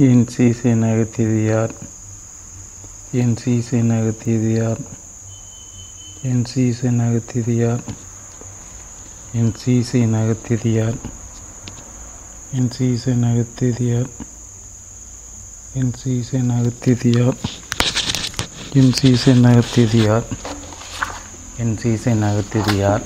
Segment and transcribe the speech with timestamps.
[0.00, 1.72] என் சீசை நகர்த்தியது யார்?
[3.12, 4.78] என் சீசை நகர்த்தியது யார்?
[6.22, 7.80] என் சீசை நகர்த்தியது யார்?
[9.32, 10.94] என் சீசை நகர்த்தியது யார்?
[12.52, 14.08] என் சீசை நகர்த்தியது யார்?
[15.74, 17.36] என் சீசை நகர்த்தியது யார்?
[18.74, 20.24] என் சீசை நகர்த்தியது யார்?
[21.58, 23.02] என் சீசை நகர்த்தியது யார்?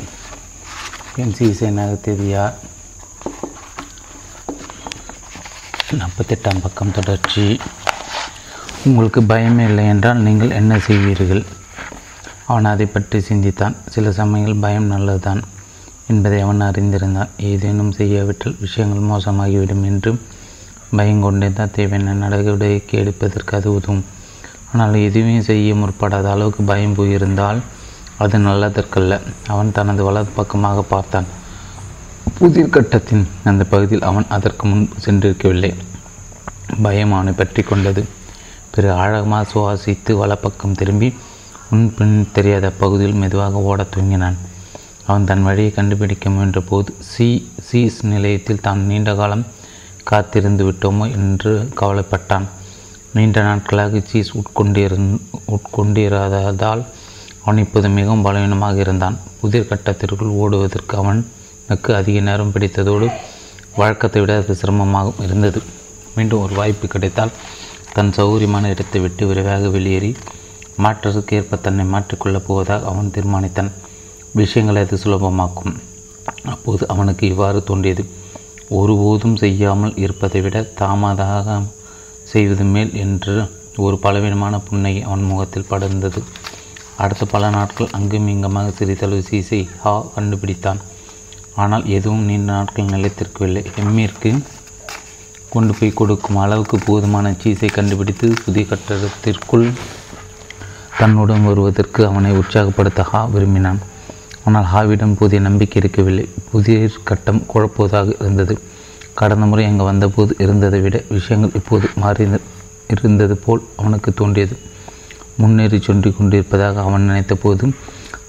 [1.16, 2.59] என் சீசை நகர்த்தியது யார்?
[6.00, 7.45] நாற்பத்தெட்டாம் பக்கம் தொடர்ச்சி.
[8.89, 11.43] உங்களுக்கு பயமே இல்லை என்றால் நீங்கள் என்ன செய்வீர்கள்?
[12.46, 13.76] அவன் அதை பற்றி சிந்தித்தான்.
[13.94, 15.43] சில சமயங்கள் பயம் நல்லதுதான்
[16.07, 17.34] என்பதை அவன் அறிந்திருந்தான்.
[17.50, 20.20] ஏதேனும் செய்யாவிட்டால் விஷயங்கள் மோசமாகிவிடும் என்றும்
[20.98, 24.03] பயங்கொண்டே தான் தேவையான நடவடிக்கை எடுப்பதற்கு அது உதவும்.
[24.72, 27.61] ஆனால் எதுவுமே செய்ய முற்படாத அளவுக்கு பயம் போயிருந்தால்
[28.25, 29.14] அது நல்லதற்கல்ல.
[29.53, 31.29] அவன் தனது வலது பக்கமாக பார்த்தான்.
[32.31, 35.75] புதிர் கட்டத்தின் அந்த பகுதியில் அவன் அதற்கு முன் சென்றிருக்கவில்லை.
[36.83, 38.06] பயம் அவனை பற்றி கொண்டது.
[38.75, 41.15] பிறகு ஆழமாக சுவாசித்து வலப்பக்கம் திரும்பி
[41.70, 44.37] முன்பின் தெரியாத பகுதியில் மெதுவாக ஓடத் துவங்கினான்.
[45.06, 49.47] அவன் தன் வழியை கண்டுபிடிக்க முயன்ற போது சி சீஸ் நிலையத்தில் தான் நீண்ட காலம்
[50.05, 52.47] காத்திருந்து விட்டோமோ என்று கவலைப்பட்டான்.
[53.12, 55.20] நீண்ட நாட்களாக சீஸ் உட்கொண்டிருந்
[55.56, 56.84] உட்கொண்டிராததால்
[57.43, 59.19] அவன் இப்போது மிகவும் பலவீனமாக இருந்தான்.
[59.41, 60.97] புதிர் கட்டத்திற்குள் ஓடுவதற்கு
[61.67, 63.07] அவனுக்கு அதிக நேரம் பிடித்ததோடு
[63.77, 65.61] வழக்கத்தை விட அது சிரமமாகவும் இருந்தது.
[66.17, 67.33] மீண்டும் ஒரு வாய்ப்பு கிடைத்தால்
[67.95, 70.11] தன் சௌகரியமான இடத்தை விட்டு விரைவாக வெளியேறி
[70.79, 73.71] மாற்றத்துக்கு ஏற்ப தன்னை மாற்றிக்கொள்ளப் போவதாக அவன் தீர்மானித்தான்.
[74.33, 75.75] விஷயங்களை அது சுலபமாக்கும்.
[76.45, 78.05] அப்போது அவனுக்கு இவ்வாறு தோன்றியது.
[78.69, 81.63] ஒருபோதும் செய்யாமல் இருப்பதை விட தாமதாக
[82.33, 83.35] செய்வது மேல் என்று
[83.77, 86.21] ஒரு பலவீனமான புன்னை அவன் முகத்தில் படர்ந்தது.
[86.97, 90.81] அடுத்த பல நாட்கள் அங்கும் இங்குமாக சிறிதளவு சீசை ஹா கண்டுபிடித்தான்.
[91.62, 93.62] ஆனால் எதுவும் நீண்ட நாட்கள் நிலைத்திருக்கவில்லை.
[93.83, 94.31] எம்மிற்கு
[95.55, 99.67] கொண்டு போய் கொடுக்கும் அளவுக்கு போதுமான சீஸை கண்டுபிடித்து புதிய கட்டடத்திற்குள்
[100.98, 103.81] தன்னுடன் வருவதற்கு அவனை உற்சாகப்படுத்த ஹா விரும்பினான்.
[104.47, 106.27] ஆனால் ஹாவிடம் புதிய நம்பிக்கை இருக்கவில்லை.
[106.53, 108.54] புதிய கட்டம் குழப்புவதாக இருந்தது.
[109.21, 112.27] கடந்த முறை அங்கே வந்தபோது இருந்ததை விட விஷயங்கள் இப்போது மாறி
[112.94, 114.56] இருந்தது போல் அவனுக்கு தோன்றியது.
[115.41, 117.66] முன்னேறி சொன்றி கொண்டிருப்பதாக அவன் நினைத்த போது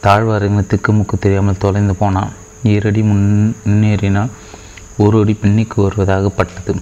[0.05, 2.31] தாழ்வரங்கின முக்கு தெரியாமல் தொலைந்து போனான்.
[2.63, 4.31] ஈரடி முன் முன்னேறினால்
[4.97, 6.81] ஒரு அடி பின்னிக்கு வருவதாக பட்டது.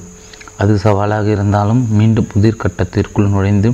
[0.58, 3.70] அது சவாலாக இருந்தாலும் மீண்டும் புதிர் கட்டத்திற்குள் நுழைந்து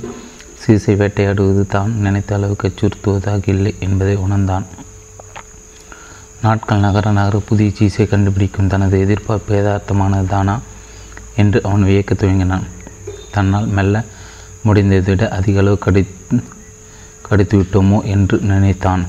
[0.64, 4.66] சீசை வேட்டையாடுவது தான் நினைத்த அளவுக்கு அச்சுறுத்துவதாக இல்லை என்பதை உணர்ந்தான்.
[6.42, 10.56] நாட்கள் நகர நகர புதிய சீசை கண்டுபிடிக்கும் தனது எதிர்பார்ப்பு யதார்த்தமானதுதானா
[11.36, 12.66] என்று அவன் வியக்க துவங்கினான்.
[13.32, 14.06] தன்னால் மெல்ல
[14.66, 16.02] முடிந்ததை விட அதிக அளவு கடி
[17.28, 19.04] கடித்து விட்டோமோ என்று நினைத்தான்.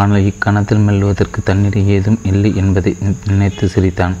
[0.00, 2.92] ஆனால் இக்கணத்தில் மெல்வதற்கு தண்ணீர் ஏதும் இல்லை என்பதை
[3.30, 4.14] நினைத்து சிரித்தான்.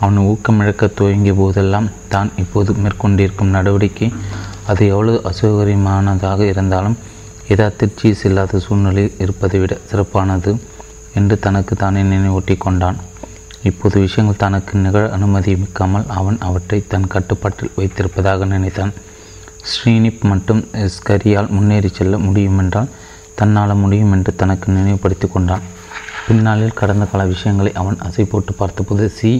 [0.00, 4.08] அவன் ஊக்கமிழக்க துவங்கிய போதெல்லாம் தான் இப்போது மேற்கொண்டிருக்கும் நடவடிக்கை
[4.70, 6.96] அது எவ்வளவு அசௌகரியமானதாக இருந்தாலும்
[7.50, 10.52] யதார்த்த சீஸ் இல்லாத சூழ்நிலையில் இருப்பதை விட சிறப்பானது
[11.18, 12.98] என்று தனக்கு தானே நினைவூட்டி கொண்டான்.
[13.70, 18.92] இப்போது விஷயங்கள் தனக்கு நிகழ அனுமதிக்காமல் அவன் அவற்றை தன் கட்டுப்பாட்டில் வைத்திருப்பதாக நினைத்தான்.
[19.70, 20.62] ஸ்ரீனிப் மற்றும்
[20.94, 22.90] ஸ்கரியால் முன்னேறி செல்ல முடியுமென்றால்
[23.40, 25.64] தன்னால் முடியும் என்று தனக்கு நினைவுபடுத்தி கொண்டான்.
[26.26, 29.30] பின்னாளில் கடந்த கால விஷயங்களை அவன் அசை போட்டு பார்த்தபோது சி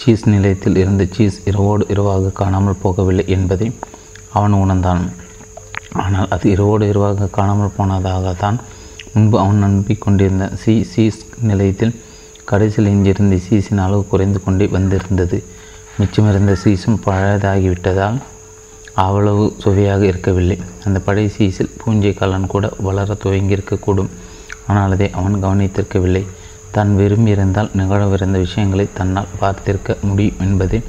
[0.00, 3.68] சீஸ் நிலையத்தில் இருந்த சீஸ் இரவோடு இரவாக காணாமல் போகவில்லை என்பதை
[4.36, 5.02] அவன் உணர்ந்தான்.
[6.02, 8.58] ஆனால் அது இரவோடு இரவாக காணாமல் போனதாக தான்
[9.14, 11.94] முன்பு அவன் நம்பிக்கொண்டிருந்த சி சீஸ் நிலையத்தில்
[12.50, 15.38] கடைசியில் எஞ்சிருந்த சீஸின் அளவு குறைந்து கொண்டே வந்திருந்தது.
[15.98, 18.18] மிச்சமிருந்த சீஸும் பழையதாகிவிட்டதால்
[19.04, 20.56] அவ்வளவு சுவையாக இருக்கவில்லை.
[20.86, 24.10] அந்த பழைய சீஸில் பூஞ்சை கலன் கூட வளர துவங்கியிருக்கக்கூடும்.
[24.68, 26.24] ஆனால் அதை அவன் கவனித்திருக்கவில்லை.
[26.74, 30.80] தான் விரும்பியிருந்தால் நிகழவிருந்த விஷயங்களை தன்னால் பார்த்திருக்க முடியும் என்பதை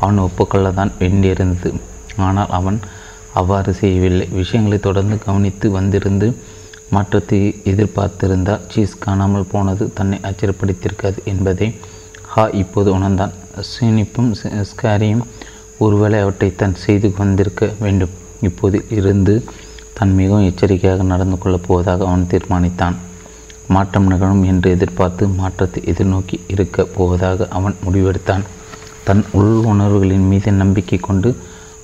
[0.00, 1.70] அவன் ஒப்புக்கொள்ளத்தான் வேண்டியிருந்தது.
[2.26, 2.78] ஆனால் அவன்
[3.40, 4.26] அவ்வாறு செய்யவில்லை.
[4.40, 6.26] விஷயங்களை தொடர்ந்து கவனித்து வந்திருந்து
[6.94, 7.38] மாற்றத்தை
[7.70, 11.68] எதிர்பார்த்திருந்தால் சீஸ் காணாமல் போனது தன்னை ஆச்சரியப்படுத்தியிருக்காது என்பதை
[12.32, 13.34] ஹா இப்போது உணர்ந்தான்.
[13.70, 14.30] சீனிப்பும்
[14.70, 15.24] ஸ்காரியும்
[15.78, 18.14] ஒருவேளை அவற்றை தன் செய்து வந்திருக்க வேண்டும்.
[18.40, 19.34] இப்போது இருந்து
[19.94, 22.96] தான் மிகவும் எச்சரிக்கையாக நடந்து கொள்ளப் போவதாக அவன் தீர்மானித்தான்.
[23.68, 28.44] மாற்றம் நிகழும் என்று எதிர்பார்த்து மாற்றத்தை எதிர்நோக்கி இருக்கப் போவதாக அவன் முடிவெடுத்தான்.
[29.04, 31.36] தன் உள் உணர்வுகளின் மீது நம்பிக்கை கொண்டு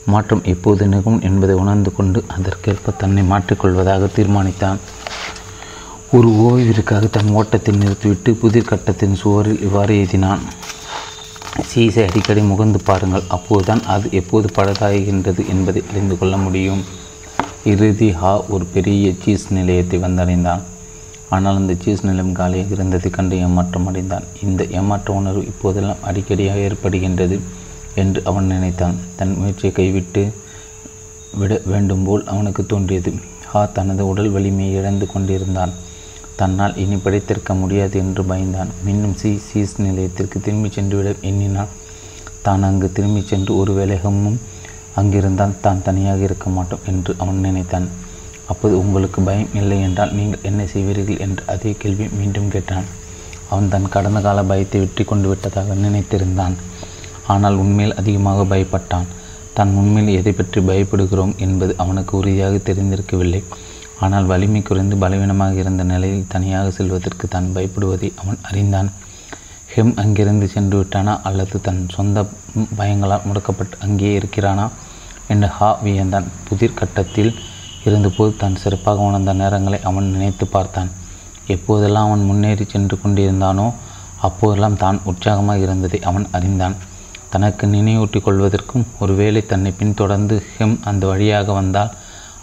[0.05, 4.79] மாற்றம் எப்போது நிகழும் என்பதை உணர்ந்து கொண்டு அதற்கேற்ப தன்னை மாற்றிக்கொள்வதாக தீர்மானித்தான்.
[6.13, 10.43] ஒரு ஓய்விற்காக தன் ஓட்டத்தை நிறுத்திவிட்டு புதிர் கட்டத்தின் சுவரில் இவ்வாறு எழுதினான்
[11.59, 13.25] சீஸை அடிக்கடி முகந்து பாருங்கள்.
[13.29, 16.83] அப்போதுதான் அது எப்போது பழதாகின்றது என்பதை அறிந்து கொள்ள முடியும்.
[17.65, 20.63] இறுதி ஹா ஒரு பெரிய சீஸ் நிலையத்தை வந்தடைந்தான்.
[21.29, 24.25] ஆனால் அந்த சீஸ் நிலையம் காலியாக இருந்ததை கண்டு ஏமாற்றம் அடைந்தான்.
[24.43, 27.41] இந்த ஏமாற்ற உணர்வு இப்போதெல்லாம் அடிக்கடியாக ஏற்படுகின்றது
[27.95, 28.97] என்று அவன் நினைத்தான்.
[29.17, 30.33] தன் முயற்சியை கைவிட்டு
[31.41, 33.13] விட வேண்டும் போல் அவனுக்கு தோன்றியது.
[33.45, 35.73] ஹா தனது உடல் வலிமையை இழந்து கொண்டிருந்தான்.
[36.41, 38.71] தன்னால் இனி படித்திருக்க முடியாது என்று பயந்தான்.
[38.87, 41.73] மின்னும் சி சீஸ் நிலையத்திற்கு திரும்பிச் சென்றுவிட எண்ணினான்.
[42.47, 44.39] தான் அங்கு திரும்பிச் சென்று ஒரு வேலைகமும்
[45.01, 47.89] அங்கிருந்தால் தான் தனியாக இருக்க மாட்டோம் என்று அவன் நினைத்தான்.
[48.53, 51.21] அப்போது உங்களுக்கு பயம் இல்லை என்றால் நீங்கள் என்ன செய்வீர்கள்?
[51.27, 52.89] என்று அதே கேள்வி மீண்டும் கேட்டான்.
[53.51, 56.55] அவன் தன் கடந்த கால பயத்தை வெற்றி கொண்டு விட்டதாக நினைத்திருந்தான்.
[57.35, 59.09] ஆனால் உண்மையில் அதிகமாக பயப்பட்டான்.
[59.57, 61.35] தான் உண்மையில் எதை பற்றி பயப்படுகிறோம்?
[61.47, 63.43] என்பது அவனுக்கு உறுதியாக தெரிந்திருக்கவில்லை.
[64.05, 68.89] ஆனால் வலிமை குறைந்து பலவீனமாக இருந்த நிலையில் தனியாக செல்வதற்கு தான் பயப்படுவதை அவன் அறிந்தான்.
[69.75, 72.25] ஹெம் அங்கிருந்து சென்று விட்டானா அல்லது தன் சொந்த
[72.79, 74.67] பயங்களால் முடக்கப்பட்டு அங்கேயே இருக்கிறானா
[75.33, 76.27] என்று ஹா வியந்தான்.
[76.47, 77.33] புதிர் கட்டத்தில்
[77.89, 80.91] இருந்தபோது தான் சிறப்பாக உணர்ந்த நேரங்களை அவன் நினைத்து பார்த்தான்.
[81.55, 83.67] எப்போதெல்லாம் அவன் முன்னேறி சென்று கொண்டிருந்தானோ
[84.29, 86.77] அப்போதெல்லாம் தான் உற்சாகமாக இருந்ததை அவன் அறிந்தான்.
[87.35, 91.93] தனக்கு நினைவூட்டிக் கொள்வதற்கும் ஒருவேளை தன்னை பின்தொடர்ந்து ஹெம் அந்த வழியாக வந்தால்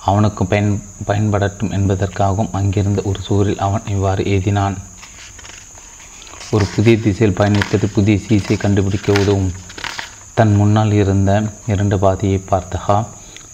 [0.09, 0.73] அவனுக்கு பயன்
[1.07, 4.75] பயன்படட்டும் என்பதற்காகவும் அங்கிருந்த ஒரு சூரில் அவன் இவ்வாறு எழுதினான்.
[6.55, 9.49] ஒரு புதிய திசையில் பயணித்தது புதிய சீசை கண்டுபிடிக்க உதவும்.
[10.37, 11.31] தன் முன்னால் இருந்த
[11.73, 12.97] இரண்டு பாதையை பார்த்தகா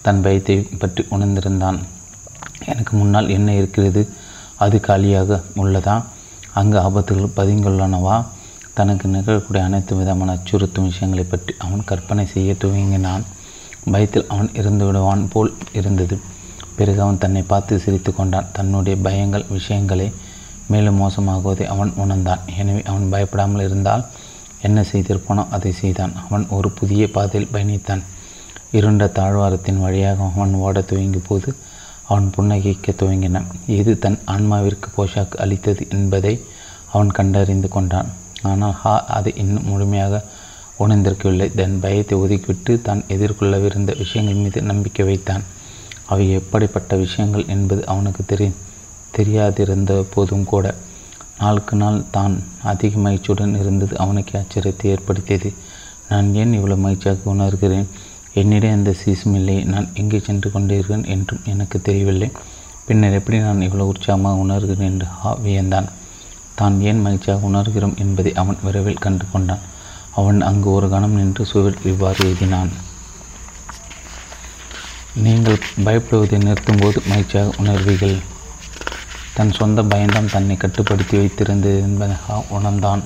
[0.06, 1.78] தன் பயத்தை பற்றி உணர்ந்திருந்தான்.
[2.72, 4.02] எனக்கு முன்னால் என்ன இருக்கிறது?
[4.64, 5.96] அது காலியாக உள்ளதா?
[6.60, 8.16] அங்கு ஆபத்துகள் பதுங்கியுள்ளனவா
[8.78, 13.24] தனக்கு நிகழக்கூடிய அனைத்து விதமான அச்சுறுத்தும் விஷயங்களை பற்றி அவன் கற்பனை செய்ய துவங்கினான்.
[13.92, 16.16] பயத்தில் அவன் இருந்து விடுவான் போல் இருந்தது.
[16.76, 18.50] பிறகு அவன் தன்னை பார்த்து சிரித்து கொண்டான்.
[18.52, 20.08] தன்னுடைய பயங்கள் விஷயங்களை
[20.72, 22.42] மேலும் மோசமாகுவதை அவன் உணர்ந்தான்.
[22.60, 24.04] எனவே அவன் பயப்படாமல் இருந்தால்
[24.66, 26.12] என்ன செய்திருப்பானோ அதை செய்தான்.
[26.24, 28.02] அவன் ஒரு புதிய பாதையில் பயணித்தான்.
[28.78, 31.48] இருண்ட தாழ்வாரத்தின் வழியாக அவன் ஓடத் துவங்கிய போது
[32.08, 33.50] அவன் புன்னகைக்க துவங்கினான்.
[33.78, 36.34] இது தன் ஆன்மாவிற்கு போஷாக்கு அளித்தது என்பதை
[36.92, 38.08] அவன் கண்டறிந்து கொண்டான்.
[38.50, 40.22] ஆனால் ஹா அதை இன்னும் முழுமையாக
[40.84, 41.48] உணர்ந்திருக்கவில்லை.
[41.60, 45.44] தன் பயத்தை ஒதுக்கிவிட்டு தான் எதிர்கொள்ளவிருந்த விஷயங்கள் மீது நம்பிக்கை வைத்தான்.
[46.12, 48.50] அவை எப்படிப்பட்ட விஷயங்கள் என்பது அவனுக்கு தெரிய
[49.16, 50.66] தெரியாதிருந்த போதும் கூட
[51.40, 52.34] நாளுக்கு நாள் தான்
[52.70, 55.50] அதிக மகிழ்ச்சியுடன் இருந்தது அவனுக்கு ஆச்சரியத்தை ஏற்படுத்தியது.
[56.10, 57.88] நான் ஏன் இவ்வளவு மகிழ்ச்சியாக உணர்கிறேன்?
[58.40, 59.56] என்னிடம் எந்த சீசும் இல்லை.
[59.72, 62.28] நான் எங்கே சென்று கொண்டிருக்கிறேன் என்றும் எனக்கு தெரியவில்லை.
[62.86, 65.88] பின்னர் எப்படி நான் இவ்வளவு உற்சாகமாக உணர்கிறேன் என்று ஹா வியந்தான்.
[66.58, 69.64] தான் ஏன் மகிழ்ச்சியாக உணர்கிறோம் என்பதை அவன் விரைவில் கண்டு கொண்டான்
[70.20, 72.72] அவன் அங்கு ஒரு கணம் நின்று சுவர் இவ்வாறு எழுதினான்.
[75.22, 78.16] நீங்கள் பயப்படுவதை நிறுத்தும்போது மகிழ்ச்சியாக உணர்வீர்கள்.
[79.34, 82.16] தன் சொந்த பயம்தான் தன்னை கட்டுப்படுத்தி வைத்திருந்தது என்பதை
[82.56, 83.02] உணர்ந்தான்.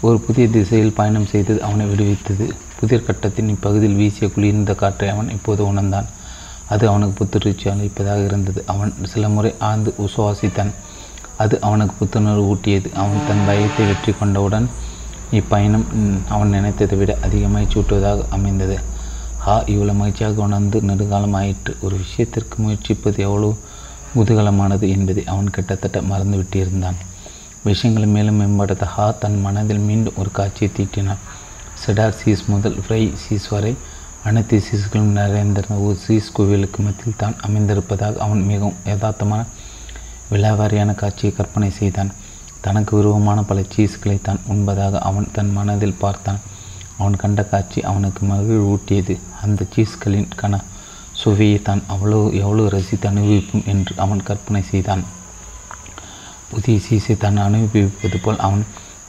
[0.00, 2.46] ஒரு புதிய திசையில் பயணம் செய்தது அவனை விடுவித்தது.
[2.78, 6.08] புதிர் கட்டத்தின் இப்பகுதியில் வீசிய குளிர்ந்த காற்றை அவன் இப்போது உணர்ந்தான்.
[6.68, 8.62] அது அவனுக்கு புத்துணர்ச்சி அளிப்பதாக இருந்தது.
[8.66, 10.72] அவன் சில முறை ஆழ்ந்து உசுவாசித்தான்.
[11.36, 12.88] அது அவனுக்கு புத்துணர்வு ஊட்டியது.
[13.02, 14.68] அவன் தன் பயத்தை வெற்றி கொண்டவுடன்
[15.32, 15.86] இப்பயணம்
[16.28, 18.78] அவன் நினைத்ததை விட அதிக மகிழ்ச்சி ஊட்டுவதாக அமைந்தது.
[19.44, 23.52] ஹா இவ்வளவு மகிழ்ச்சியாக உணர்ந்து நெடுகாலம் ஆயிற்று ஒரு விஷயத்திற்கு முயற்சிப்பது எவ்வளவு
[24.14, 26.98] குதூகலமானது என்பதை அவன் கிட்டத்தட்ட மறந்துவிட்டிருந்தான்.
[27.68, 31.22] விஷயங்களை மேலும் மேம்படுத்த ஹா தன் மனதில் மீண்டும் ஒரு காட்சியை தீட்டினான்.
[31.82, 33.72] செடார் சீஸ் முதல் ஃப்ரை சீஸ் வரை
[34.28, 39.42] அனைத்து சீஸ்களும் நிறைந்திருந்த ஒரு சீஸ் கோவிலுக்கு மத்தியில் தான் அமைந்திருப்பதாக அவன் மிகவும் யதார்த்தமான
[40.32, 42.10] விழாவாரியான காட்சியை கற்பனை செய்தான்.
[42.66, 46.40] தனக்கு விருவமான பல சீஸ்களை தான் உண்பதாக அவன் தன் மனதில் பார்த்தான்.
[47.00, 49.14] அவன் கண்ட காட்சி அவனுக்கு மகிழ் ஊட்டியது.
[49.44, 50.60] அந்த சீஸ்களின் கன
[51.20, 55.02] சுவையை தான் அவ்வளோ எவ்வளோ ரசித்து அனுபவிப்போம் என்று அவன் கற்பனை செய்தான்.
[56.52, 58.62] புதிய சீஸை தான் அனுபவிப்பது போல் அவன்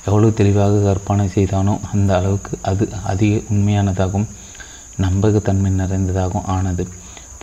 [0.08, 4.30] எவ்வளவு தெளிவாக கற்பனை செய்தானோ அந்த அளவுக்கு அது அதிக உண்மையானதாகவும்
[5.06, 6.84] நம்பகத்தன்மை நிறைந்ததாகவும் ஆனது.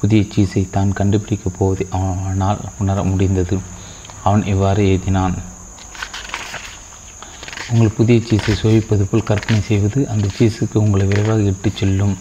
[0.01, 3.57] புதிய சீஸை தான் கண்டுபிடிக்கப் போவதை அவனால் உணர முடிந்தது.
[4.27, 5.37] அவன் இவ்வாறு எழுதினான்
[7.73, 12.15] உங்கள் புதிய சீஸை சுவைப்பது போல் கற்பனை செய்வது அந்த சீஸுக்கு உங்களை விரைவாக இட்டுச் செல்லும்.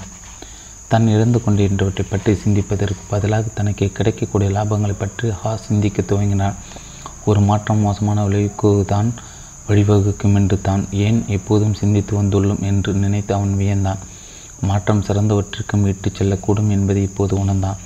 [0.92, 6.58] தன் இழந்து கொண்டிருந்தவற்றை பற்றி சிந்திப்பதற்கு பதிலாக தனக்கு கிடைக்கக்கூடிய லாபங்களை பற்றி ஹா சிந்திக்க துவங்கினார்.
[7.26, 9.14] ஒரு மாற்றம் மோசமான விளைவுக்கு தான்
[9.70, 14.04] வழிவகுக்கும் என்று தான் ஏன் எப்போதும் சிந்தித்து வந்துள்ளோம் என்று நினைத்து அவன் வியந்தான்.
[14.62, 17.82] மாற்றம் சிறந்தவற்றிற்கும் இட்டுச் செல்லக்கூடும் என்பதை இப்போது உணர்ந்தான்.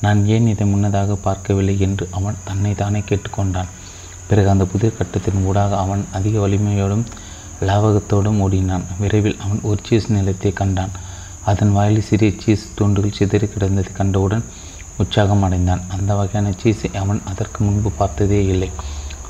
[0.00, 3.72] நான் ஏன் இதை முன்னதாக பார்க்கவில்லை என்று அவன் தன்னை தானே கேட்டுக்கொண்டான்.
[4.28, 7.04] பிறகு அந்த புதிர் கட்டத்தின் ஊடாக அவன் அதிக வலிமையோடும்
[7.68, 8.84] லாவகத்தோடும் ஓடினான்.
[9.00, 10.94] விரைவில் அவன் ஒரு சீஸ் நிலத்தை கண்டான்.
[11.50, 14.44] அதன் வாயில் சிறிய சீஸ் துண்டுகள் சிதறி கிடந்ததை கண்டவுடன்
[15.02, 15.82] உற்சாகம் அடைந்தான்.
[15.94, 18.70] அந்த வகையான சீஸை அவன் அதற்கு முன்பு பார்த்ததே இல்லை.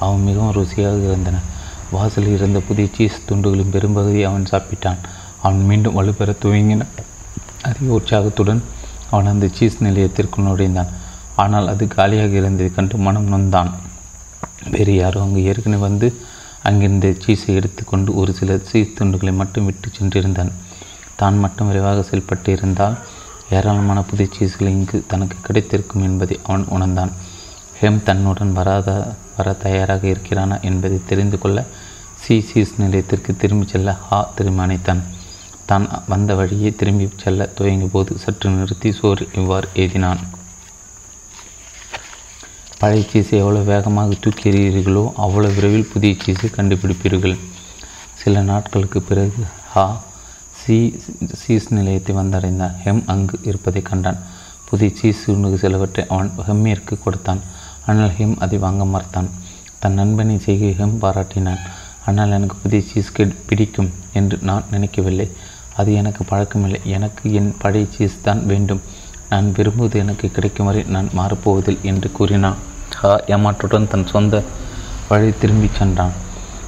[0.04, 1.40] அவன் மிகவும் ருசியாக இருந்தன.
[1.94, 5.00] வாசலில் இருந்த புதிய சீஸ் துண்டுகளின் பெரும்பகுதியை அவன் சாப்பிட்டான்.
[5.42, 6.86] அவன் மீண்டும் வலுப்பெற துவங்கின
[7.68, 8.62] அதிக உற்சாகத்துடன்
[9.10, 10.92] அவன் அந்த சீஸ் நிலையத்திற்குள் நுழைந்தான்.
[11.42, 13.70] ஆனால் அது காலியாக இருந்ததை கண்டு மனம் நொந்தான்.
[14.74, 16.08] வேறு யாரோ அங்கு ஏற்கனவே வந்து
[16.68, 20.52] அங்கிருந்த சீஸை எடுத்துக்கொண்டு ஒரு சில சீஸ் துண்டுகளை மட்டும் விட்டு சென்றிருந்தான்.
[21.20, 22.96] தான் மட்டும் விரைவாக செயல்பட்டு இருந்தால்
[23.56, 27.12] ஏராளமான புதிய சீஸ்கள் இங்கு தனக்கு கிடைத்திருக்கும் என்பதை அவன் உணர்ந்தான்.
[27.80, 28.88] ஹேம் தன்னுடன் வராத
[29.36, 31.58] வர தயாராக இருக்கிறானா என்பதை தெரிந்து கொள்ள
[32.22, 35.02] சி சீஸ் நிலையத்திற்கு திரும்பிச் செல்ல ஹா தீர்மானித்தான்
[35.70, 40.20] தான் வந்த வழியே திரும்பி செல்ல துவங்கிய போது சற்று நிறுத்தி சோறு இவ்வாறு எழுதினான்.
[42.84, 47.36] பழைய சீஸை எவ்வளோ வேகமாக தூக்கி எறிகிறீர்களோ அவ்வளோ விரைவில் புதிய சீஸை கண்டுபிடிப்பீர்கள்.
[48.22, 49.42] சில நாட்களுக்கு பிறகு
[49.74, 49.84] ஹா
[50.58, 50.76] சி
[51.42, 54.18] சீஸ் நிலையத்தை வந்தடைந்தான் ஹெம் அங்கு இருப்பதை கண்டான்.
[54.70, 57.40] புதிய சீஸ் உணவு சிலவற்றை அவன் ஹெம்மிற்கு கொடுத்தான்.
[57.86, 59.30] ஆனால் ஹெம் அதை வாங்க மறுத்தான்.
[59.84, 61.64] தன் நண்பனை செய்கை ஹெம் பாராட்டினான்.
[62.10, 63.10] ஆனால் எனக்கு புதிய சீஸ்
[63.48, 65.28] பிடிக்கும் என்று நான் நினைக்கவில்லை.
[65.78, 66.82] அது எனக்கு பழக்கமில்லை.
[66.98, 68.84] எனக்கு என் பழைய சீஸ் தான் வேண்டும்.
[69.32, 72.60] நான் விரும்புவது எனக்கு கிடைக்கும் வரை நான் மாறப்போவதில் என்று கூறினான்.
[73.04, 74.34] ஹா ஏமாற்றுடன் தன் சொந்த
[75.08, 76.12] வழி திரும்பிச் சென்றான்.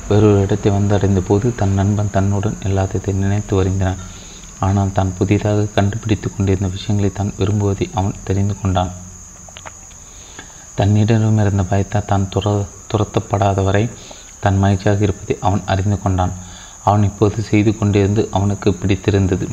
[0.08, 4.00] வேறொரு இடத்தை வந்தடைந்த போது தன் நண்பன் தன்னுடன் எல்லாத்தை நினைத்து வருந்தினான்.
[4.66, 8.92] ஆனால் தான் புதிதாக கண்டுபிடித்து கொண்டிருந்த விஷயங்களை தான் விரும்புவதை அவன் தெரிந்து கொண்டான்.
[10.80, 12.52] தன்னிடம் இருந்த பயத்தால் தான் துர
[12.92, 13.84] துரத்தப்படாதவரை
[14.44, 16.34] தன் மகிழ்ச்சியாக இருப்பதை அவன் அறிந்து கொண்டான்.
[16.84, 19.48] அவன் இப்போது செய்து கொண்டிருந்து அவனுக்கு பிடித்திருந்தது.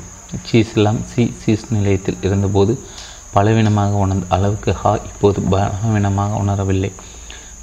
[0.50, 2.76] சீஸ்லாம் சி சீஸ் நிலையத்தில் இருந்தபோது
[3.36, 6.92] பலவீனமாக உணர்ந்த அளவுக்கு ஹா இப்போது பலவீனமாக உணரவில்லை.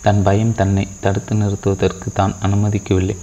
[0.05, 3.17] தன் பயம் தன்னை தடுத்து நிறுத்துவதற்கு தான் அனுமதிக்கவில்லை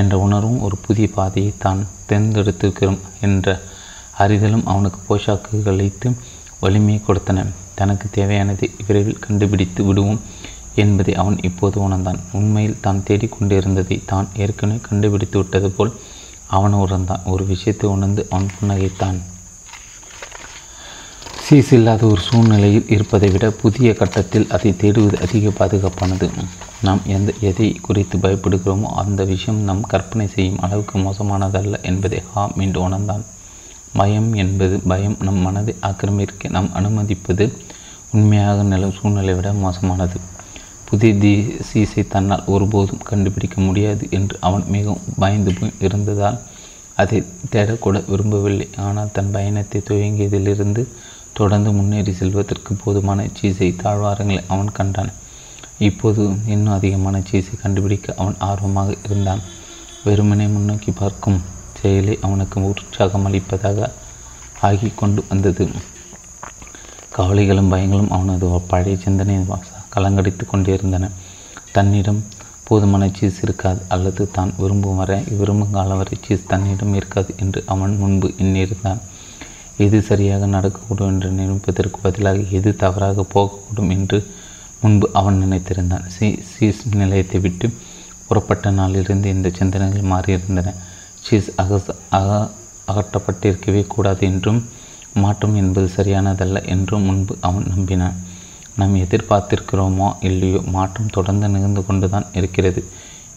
[0.00, 3.54] என்ற உணர்வும் ஒரு புதிய பாதையை தான் தேர்ந்தெடுத்திருக்கிறோம் என்ற
[4.22, 6.08] அறிதலும் அவனுக்கு போஷாக்குகளைத்து
[6.64, 7.44] வலிமையை கொடுத்தன.
[7.78, 10.20] தனக்கு தேவையானதை விரைவில் கண்டுபிடித்து விடுவோம்
[10.82, 12.20] என்பதை அவன் இப்போது உணர்ந்தான்.
[12.38, 15.92] உண்மையில் தான் தேடிக்கொண்டிருந்ததை தான் ஏற்கனவே கண்டுபிடித்து விட்டது போல்
[16.58, 17.24] அவன் உணர்ந்தான்.
[17.32, 19.18] ஒரு விஷயத்தை உணர்ந்து அவன் புன்னகைத்தான்.
[21.46, 26.26] சீஸ் இல்லாத ஒரு சூழ்நிலையில் இருப்பதை விட புதிய கட்டத்தில் அதை தேடுவது அதிக பாதுகாப்பானது.
[26.86, 32.80] நாம் எந்த எதை குறித்து பயப்படுகிறோமோ அந்த விஷயம் நம் கற்பனை செய்யும் அளவுக்கு மோசமானதல்ல என்பதை ஹா மீண்டு
[32.86, 33.24] உணர்ந்தான்.
[33.98, 37.46] பயம் என்பது பயம் நம் மனதை ஆக்கிரமிக்க நாம் அனுமதிப்பது
[38.16, 40.18] உண்மையாக நிலம் சூழ்நிலை விட மோசமானது.
[40.90, 41.34] புதிய தி
[41.70, 46.40] சீசை தன்னால் ஒருபோதும் கண்டுபிடிக்க முடியாது என்று அவன் மிகவும் பயந்து போய் இருந்ததால்
[47.02, 47.18] அதை
[47.54, 48.66] தேடக்கூட விரும்பவில்லை.
[48.86, 50.84] ஆனால் தன் பயணத்தை துவங்கியதிலிருந்து
[51.38, 55.10] தொடர்ந்து முன்னேறி செல்வதற்கு போதுமான சீஸை தாழ்வாரங்களை அவன் கண்டான்.
[55.88, 59.42] இப்போது இன்னும் அதிகமான சீஸை கண்டுபிடிக்க அவன் ஆர்வமாக இருந்தான்.
[60.06, 61.38] வெறுமனை முன்னோக்கி பார்க்கும்
[61.78, 63.88] செயலை அவனுக்கு உற்சாகம் அளிப்பதாக
[64.68, 65.64] ஆகி கொண்டு வந்தது.
[67.16, 69.36] கவலைகளும் பயங்களும் அவனது பழைய சிந்தனை
[69.94, 71.10] கலங்கடித்து கொண்டிருந்தன.
[71.76, 72.20] தன்னிடம்
[72.68, 77.94] போதுமான சீஸ் இருக்காது அல்லது தான் விரும்பும் வரை விரும்பும் காலம் வரை சீஸ் தன்னிடம் இருக்காது என்று அவன்
[78.02, 79.02] முன்பு எண்ணியிருந்தான்.
[79.84, 84.18] எது சரியாக நடக்கக்கூடும் என்று நினைப்பதற்கு பதிலாக எது தவறாக போகக்கூடும் என்று
[84.82, 86.06] முன்பு அவன் நினைத்திருந்தான்.
[86.14, 87.66] சி சீஸ் நிலையத்தை விட்டு
[88.28, 90.74] புறப்பட்ட நாளிலிருந்து இந்த சிந்தனைகள் மாறியிருந்தன.
[91.26, 91.80] சீஸ் அக
[92.18, 92.30] அக
[92.90, 94.60] அகற்றப்பட்டிருக்கவே கூடாது என்றும்
[95.14, 98.16] மாற்றம் என்பது சரியானதல்ல என்றும் முன்பு அவன் நம்பினான்.
[98.76, 102.80] நாம் எதிர்பார்த்திருக்கிறோமோ இல்லையோ மாற்றம் தொடர்ந்து நிகழ்ந்து கொண்டுதான் இருக்கிறது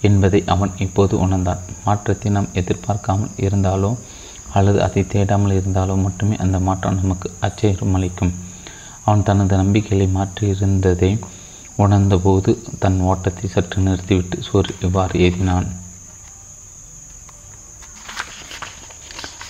[0.02, 1.62] என்பதை அவன் இப்போது உணர்ந்தான்.
[1.86, 3.92] மாற்றத்தை நாம் எதிர்பார்க்காமல் இருந்தாலோ
[4.58, 8.34] அல்லது அதை தேடாமல் இருந்தாலோ மட்டுமே அந்த மாற்றம் நமக்கு ஆச்சரியம் அளிக்கும்.
[9.06, 11.12] அவன் தனது நம்பிக்கைகளை மாற்றியிருந்ததை
[11.84, 12.52] உணர்ந்தபோது
[12.84, 15.68] தன் ஓட்டத்தை சற்று நிறுத்திவிட்டு சோறு இவ்வாறு எழுதினான்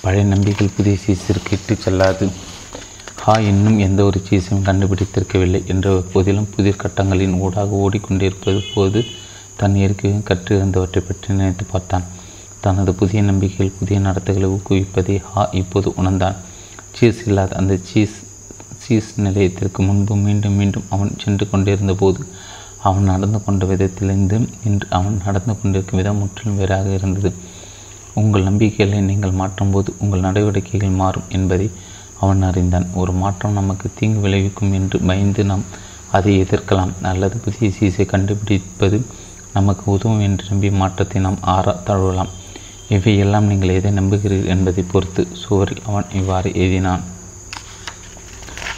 [0.04, 2.26] பழைய நம்பிக்கைகள் புதிய சீசிற்கு இட்டு செல்லாது.
[3.24, 9.00] ஹா இன்னும் எந்த ஒரு சீசையும் கண்டுபிடித்திருக்கவில்லை என்ற போதிலும் புதிர் கட்டங்களின் ஊடாக ஓடிக்கொண்டிருப்பது போது
[9.60, 12.06] தன் இயற்கையும் கற்றிருந்தவற்றை பற்றி நினைத்து பார்த்தான்.
[12.64, 16.38] தனது புதிய நம்பிக்கைகள் புதிய நடத்தைகளை ஊக்குவிப்பதை ஹா இப்போது உணர்ந்தான்.
[16.98, 18.16] சீஸ் இல்லாத அந்த சீஸ்
[18.84, 22.22] சீஸ் நிலையத்திற்கு முன்பு மீண்டும் மீண்டும் அவன் சென்று கொண்டிருந்த போது
[22.88, 24.38] அவன் நடந்து கொண்ட விதத்திலிருந்து
[24.68, 27.32] இன்று அவன் நடந்து கொண்டிருக்கும் விதம் முற்றிலும் வேறாக இருந்தது.
[28.14, 31.68] உங்கள் நம்பிக்கைகளை நீங்கள் மாற்றும்போது உங்கள் நடவடிக்கைகள் மாறும் என்பதை
[32.24, 32.88] அவன் அறிந்தான்.
[33.02, 35.66] ஒரு மாற்றம் நமக்கு தீங்கு விளைவிக்கும் என்று பயந்து நாம்
[36.18, 36.94] அதை எதிர்க்கலாம்.
[37.12, 39.00] அல்லது புதிய சீசை கண்டுபிடிப்பது
[39.58, 42.32] நமக்கு உதவும் என்று நம்பி மாற்றத்தை நாம் ஆற தழுவலாம்.
[42.96, 47.04] இவையெல்லாம் நீங்கள் எதை நம்புகிறீர்கள் என்பதை பொறுத்து சுவரில் அவன் இவ்வாறு எழுதினான்.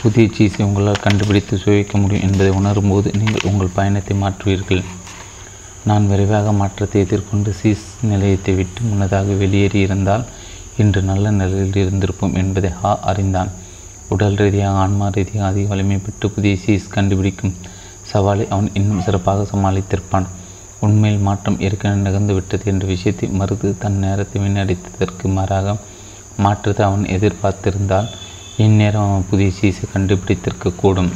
[0.01, 4.83] புதிய சீஸை உங்களால் கண்டுபிடித்து சுவைக்க முடியும் என்பதை உணரும்போது நீங்கள் உங்கள் பயணத்தை மாற்றுவீர்கள்.
[5.89, 10.25] நான் விரைவாக மாற்றத்தை எதிர்கொண்டு சீஸ் நிலையத்தை விட்டு முன்னதாக வெளியேறி இருந்தால்
[10.81, 13.51] இன்று நல்ல நிலையில் இருந்திருப்போம் என்பதை ஹா அறிந்தான்.
[14.13, 17.55] உடல் ரீதியாக ஆன்மா ரீதியாக அதிக வலிமை பெற்று புதிய சீஸ் கண்டுபிடிக்கும்
[18.11, 20.27] சவாலை அவன் இன்னும் சிறப்பாக சமாளித்திருப்பான்.
[20.85, 25.75] உண்மையில் மாற்றம் ஏற்கனவே நிகழ்ந்துவிட்டது என்ற விஷயத்தை மறுத்து தன் நேரத்தை வீணடித்ததற்கு மாறாக
[26.45, 28.07] மாற்றத்தை அவன் எதிர்பார்த்திருந்தால்
[28.65, 31.11] இந்நேரம் அவன் புதிய சீசை கண்டுபிடித்திருக்கக்கூடும்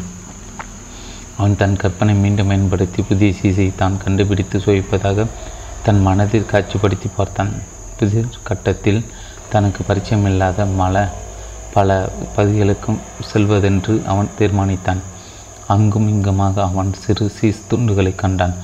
[1.38, 5.26] அவன் தன் கற்பனை மீண்டும் பயன்படுத்தி புதிய சீசை தான் கண்டுபிடித்து சுவைப்பதாக
[5.86, 7.52] தன் மனதில் காட்சிப்படுத்தி பார்த்தான்.
[7.98, 9.02] புதிய கட்டத்தில்
[9.54, 10.96] தனக்கு பரிச்சயமில்லாத மல
[11.76, 11.90] பல
[12.36, 13.00] பகுதிகளுக்கும்
[13.32, 15.02] செல்வதென்று அவன் தீர்மானித்தான்.
[15.74, 18.56] அங்கும் இங்குமாக அவன் சிறு சீஸ் துண்டுகளை கண்டான்.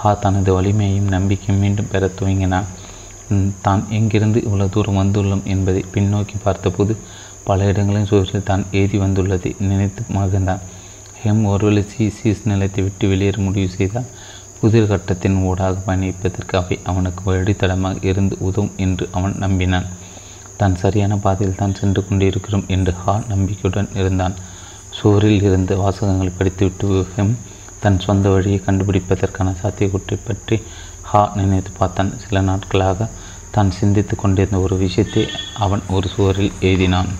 [0.00, 2.68] ஹா தனது வலிமையையும் நம்பிக்கையும் மீண்டும் பெற துவங்கினான்
[3.64, 5.42] தான் எங்கிருந்து இவ்வளவு தூரம் வந்துள்ளோம்?
[5.52, 6.92] என்பதை பின்னோக்கி பார்த்தபோது
[7.48, 10.62] பல இடங்களின் சூழலில் தான் ஏறி வந்துள்ளதை நினைத்து மகிழ்ந்தான்.
[11.22, 14.08] ஹெம் ஒருவேளை சி சீஸ் நிலத்தை விட்டு வெளியேற முடிவு செய்தால்
[14.60, 19.88] புதிர் கட்டத்தின் ஊடாக பயணிப்பதற்கு அவை அவனுக்கு வழித்தடமாக இருந்து உதவும் என்று அவன் நம்பினான்.
[20.60, 24.34] தான் சரியான பாதையில் தான் சென்று கொண்டிருக்கிறோம் என்று ஹா நம்பிக்கையுடன் இருந்தான்.
[24.98, 27.34] சுவரில் இருந்த வாசகங்களை படித்துவிட்டு ஹெம்
[27.82, 30.56] தன் சொந்த வழியை கண்டுபிடிப்பதற்கான சாத்தியக்கூற்றை பற்றி
[31.10, 32.10] ஹா நினைத்து பார்த்தான்.
[32.24, 33.08] சில நாட்களாக
[33.54, 35.22] தான் சிந்தித்து கொண்டிருந்த ஒரு விஷயத்தை
[35.64, 37.10] அவன் ஒரு சுவரில் எழுதினான்.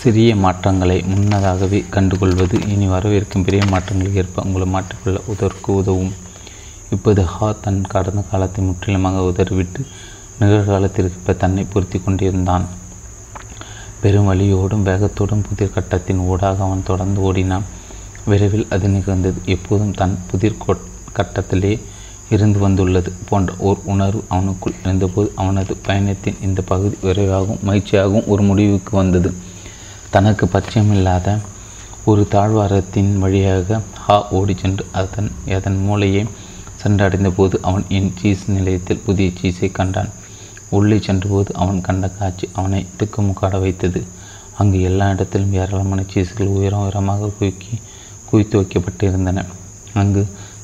[0.00, 6.14] சிறிய மாற்றங்களை முன்னதாகவே கண்டுகொள்வது இனி வரவிருக்கும் பெரிய மாற்றங்களுக்கு ஏற்ப உங்களை மாற்றிக்கொள்ள உதற்கு உதவும்.
[6.94, 9.82] இப்போது ஹா தன் கடந்த காலத்தை முற்றிலுமாக உதறிவிட்டு
[10.40, 12.64] நிகழ்காலத்திற்கு தன்னை பொருத்தி கொண்டிருந்தான்.
[14.02, 17.66] பெரும் வழியோடும் வேகத்தோடும் புதிர் கட்டத்தின் ஊடாக அவன் தொடர்ந்து ஓடினான்.
[18.30, 19.38] விரைவில் அது நிகழ்ந்தது.
[19.54, 20.60] எப்போதும் தன் புதிர்
[21.18, 21.72] கட்டத்திலே
[22.34, 28.92] இருந்து வந்துள்ளது போன்ற ஓர் உணர்வு அவனுக்குள் இருந்தபோது அவனது பயணத்தின் இந்த பகுதி விரைவாகவும் மகிழ்ச்சியாகவும் ஒரு முடிவுக்கு
[29.00, 29.30] வந்தது.
[30.14, 31.36] தனக்கு பச்சயமில்லாத
[32.10, 36.22] ஒரு தாழ்வாரத்தின் வழியாக ஹா ஓடி சென்று அதன் அதன் மூளையை
[36.82, 40.10] சென்றடைந்த போது அவன் என் சீஸ் நிலையத்தில் புதிய சீஸை கண்டான்.
[40.76, 44.00] உள்ளே சென்றபோது அவன் கண்ட காட்சி அவனை திக்குமுக்காட வைத்தது.
[44.60, 47.74] அங்கு எல்லா இடத்திலும் ஏராளமான சீஸ்கள் உயரம் உயரமாக குவிக்கி
[48.32, 49.44] குவித்து வைக்கப்பட்டிருந்தன
[50.00, 50.22] அங்கு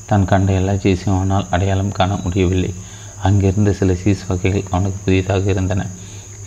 [0.09, 2.71] தான் கண்ட எல்லா சீஸையும் அவனால் அடையாளம் காண முடியவில்லை.
[3.27, 5.81] அங்கிருந்த சில சீஸ் வகைகள் அவனுக்கு புதிதாக இருந்தன.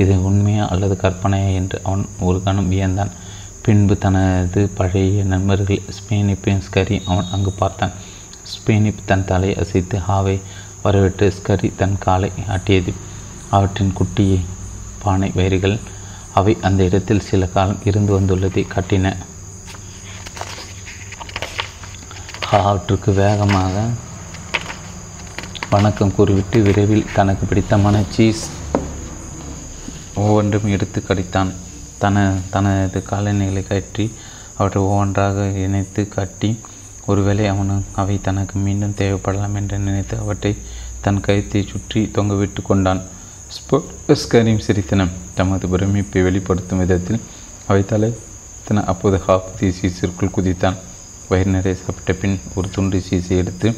[0.03, 3.13] இது உண்மையா அல்லது கற்பனையா என்று அவன் ஒரு கணம் வியந்தான்.
[3.65, 7.95] பின்பு தனது பழைய நண்பர்கள் ஸ்பெயினிப்பின் ஸ்கரி அவன் அங்கு பார்த்தான்.
[8.53, 10.37] ஸ்பெயினிப் தன் தலையை அசைத்து ஹாவை
[10.85, 12.95] வரவிட்டு ஸ்கரி தன் காலை ஆட்டியது.
[13.57, 14.41] அவற்றின் குட்டியை
[15.03, 15.77] பானை வயிறுகள்
[16.39, 19.07] அவை அந்த இடத்தில் சில காலம் இருந்து வந்துள்ளதை காட்டின.
[22.57, 23.75] அவற்றுக்கு வேகமாக.
[25.71, 28.43] வணக்கம் கூறிவிட்டு விரைவில் தனக்கு பிடித்தமான சீஸ்
[30.15, 31.53] ஒவ்வொன்றும் எடுத்து கடித்தான்.
[32.03, 34.07] தன தனது காலணிகளை கட்டி
[34.59, 36.51] அவற்றை ஒவ்வொன்றாக இணைத்து கட்டி
[37.07, 40.53] ஒருவேளை அவனு அவை தனக்கு மீண்டும் தேவைப்படலாம் என்று நினைத்து அவற்றை
[41.07, 43.03] தன் கழுத்தை சுற்றி தொங்கவிட்டு கொண்டான்.
[44.23, 45.11] ஸ்கரீம் சிரித்தன.
[45.41, 47.23] தமது பிரமிப்பை வெளிப்படுத்தும் விதத்தில்
[47.67, 50.79] அவை தலைத்தன அப்போது ஹாஃபி சீசிற்குள் குதித்தான்.
[51.31, 53.69] வயிறு நிறைய சாப்பிட்ட பின் ஒரு துண்டு சீசை எடுத்து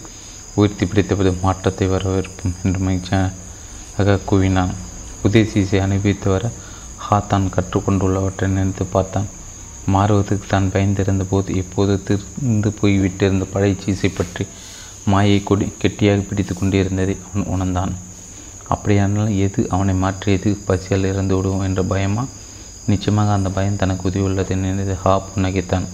[0.58, 4.74] உயர்த்தி பிடித்தபோது மாற்றத்தை வரவேற்போம் என்று மகிழ்ச்சியாக கூவினான்.
[5.22, 6.50] புதிய சீசை அனுபவித்து வர
[7.04, 9.28] ஹா தான் கற்றுக்கொண்டுள்ளவற்றை நினைத்து பார்த்தான்.
[9.94, 14.44] மாறுவதற்கு தான் பயந்திருந்த போது எப்போது திருந்து போய்விட்டிருந்த பழைய சீசை பற்றி
[15.12, 17.92] மாயை கொடி கெட்டியாக பிடித்து கொண்டிருந்ததை அவன் உணர்ந்தான்.
[18.74, 20.50] அப்படியானால் எது அவனை மாற்றியது?
[20.68, 22.24] பசியால் இறந்து விடுவோம் என்ற பயமா?
[22.92, 25.86] நிச்சயமாக அந்த பயம் தனக்கு உதவியுள்ளதை நினைத்து ஹா புன்னகைத்தான்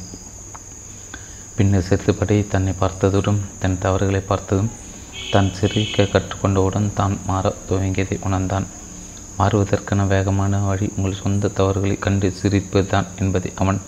[1.60, 4.68] பின்னர் செத்துப்படி தன்னை பார்த்ததுடன் தன் தவறுகளை பார்த்ததும்
[5.32, 8.66] தான் சிரிக்க கற்றுக்கொண்டவுடன் தான் மாற துவங்கியதை உணர்ந்தான்.
[9.38, 13.80] மாறுவதற்கான வேகமான வழி உங்கள் சொந்த தவறுகளை கண்டு சிரிப்பதுதான் என்பதை அவன்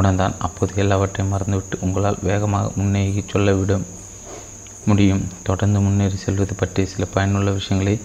[0.00, 0.34] உணர்ந்தான்.
[0.46, 3.86] அப்போது எல்லாவற்றையும் மறந்துவிட்டு உங்களால் வேகமாக முன்னேறி சொல்லவிடும்
[4.90, 5.24] முடியும்.
[5.48, 7.96] தொடர்ந்து முன்னேறி செல்வது பற்றி சில பயனுள்ள விஷயங்களை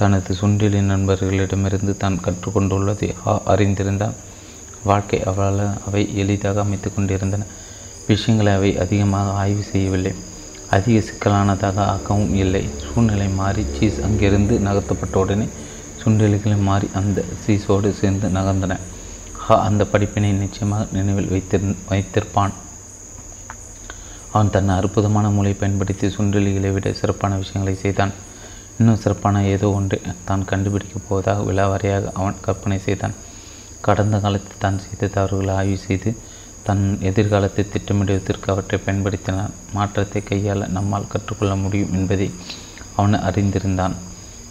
[0.00, 3.10] தனது சுண்டிலின் நண்பர்களிடமிருந்து தான் கற்றுக்கொண்டுள்ளதை
[3.54, 4.18] அறிந்திருந்தான்.
[4.90, 7.46] வாழ்க்கை அவளால் அவை எளிதாக அமைத்து கொண்டிருந்தன.
[8.10, 10.12] விஷயங்களை அவை அதிகமாக ஆய்வு செய்யவில்லை.
[10.76, 12.62] அதிக சிக்கலானதாக ஆக்கவும் இல்லை.
[12.84, 15.46] சூழ்நிலை மாறி சீஸ் அங்கிருந்து நகர்த்தப்பட்ட உடனே
[16.02, 18.74] சுண்டெலிகளை மாறி அந்த சீஸோடு சேர்ந்து நகர்ந்தன.
[19.44, 22.54] ஹா அந்த படிப்பினை நிச்சயமாக நினைவில் வைத்திரு வைத்திருப்பான்.
[24.32, 28.12] அவன் தன் அற்புதமான மூளை பயன்படுத்தி சுண்டெலிகளை விட சிறப்பான விஷயங்களை செய்தான்.
[28.78, 33.14] இன்னும் சிறப்பான ஏதோ ஒன்று தான் கண்டுபிடிக்கப் போவதாக விழாவறையாக அவன் கற்பனை செய்தான்.
[33.86, 36.10] கடந்த காலத்தில் தான் செய்த தவறுகளை ஆய்வு செய்து
[36.66, 42.28] தன் எதிர்காலத்தை திட்டமிடுவதற்கு அவற்றை பயன்படுத்தினான் மாற்றத்தை கையாள நம்மால் கற்றுக்கொள்ள முடியும் என்பதை
[42.98, 43.94] அவன் அறிந்திருந்தான்.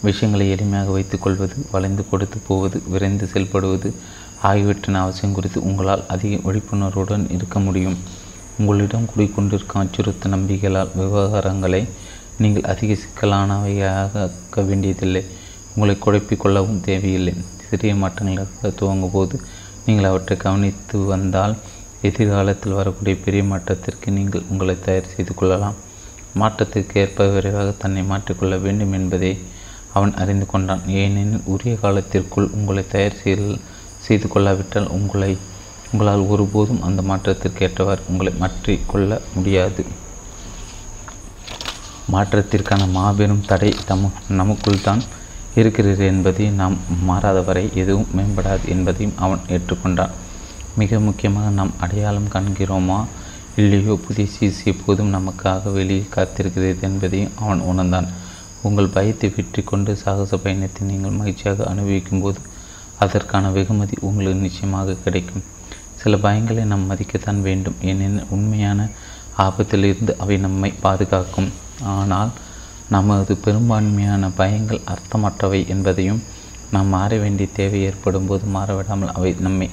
[0.08, 3.90] விஷயங்களை எளிமையாக வைத்துக்கொள்வது வளைந்து கொடுத்து போவது விரைந்து செயல்படுவது
[4.50, 7.98] ஆகியவற்றின் அவசியம் குறித்து உங்களால் அதிக விழிப்புணர்வுடன் இருக்க முடியும்.
[8.60, 11.82] உங்களிடம் குடிக்கொண்டிருக்கும் அச்சுறுத்த நம்பிக்கைகளால் விவகாரங்களை
[12.44, 14.30] நீங்கள் அதிக சிக்கலானவையாக
[14.70, 15.24] வேண்டியதில்லை.
[15.74, 17.34] உங்களை குழப்பிக்கொள்ளவும் தேவையில்லை.
[17.68, 19.36] சிறிய மாற்றங்களாக துவங்கும் போது
[19.86, 21.56] நீங்கள் அவற்றை கவனித்து வந்தால்
[22.08, 25.78] எதிர்காலத்தில் வரக்கூடிய பெரிய மாற்றத்திற்கு நீங்கள் உங்களை தயார் செய்து கொள்ளலாம்.
[26.42, 29.32] மாற்றத்திற்கு ஏற்ப விரைவாக தன்னை மாற்றிக்கொள்ள வேண்டும் என்பதை
[29.98, 30.82] அவன் அறிந்து கொண்டான்.
[31.02, 33.22] ஏனெனில் உரிய காலத்திற்குள் உங்களை தயார்
[34.06, 35.32] செய்து கொள்ளாவிட்டால் உங்களை
[35.92, 39.84] உங்களால் ஒருபோதும் அந்த மாற்றத்திற்கு ஏற்றவாறு உங்களை மாற்றிக்கொள்ள முடியாது.
[42.14, 45.02] மாற்றத்திற்கான மாபெரும் தடை தம நமக்குள் தான்
[45.60, 46.76] இருக்கிறது என்பதை நாம்
[47.10, 50.14] மாறாதவரை எதுவும் மேம்படாது என்பதையும் அவன் ஏற்றுக்கொண்டான்.
[50.82, 53.00] மிக முக்கியமாக நாம் அடையாளம் காண்கிறோமா?
[53.62, 58.08] இல்லையோ புதிய சீசி எப்போதும் நமக்காக வெளியே காத்திருக்கிறது என்பதையும் அவன் உணர்ந்தான்.
[58.68, 62.40] உங்கள் பயத்தை வெற்றி கொண்டு சாகச பயணத்தை நீங்கள் மகிழ்ச்சியாக அனுபவிக்கும் போது
[63.04, 65.46] அதற்கான வெகுமதி உங்களுக்கு நிச்சயமாக கிடைக்கும்.
[66.02, 67.78] சில பயங்களை நாம் மதிக்கத்தான் வேண்டும்.
[67.90, 68.90] ஏனெனில் உண்மையான
[69.46, 71.50] ஆபத்திலிருந்து அவை நம்மை பாதுகாக்கும்.
[71.96, 72.32] ஆனால்
[72.96, 76.24] நமது பெரும்பான்மையான பயங்கள் அர்த்தமற்றவை என்பதையும்
[76.74, 79.68] நாம் மாற வேண்டிய தேவை ஏற்படும் போது மாறவிடாமல் அவை நம்மை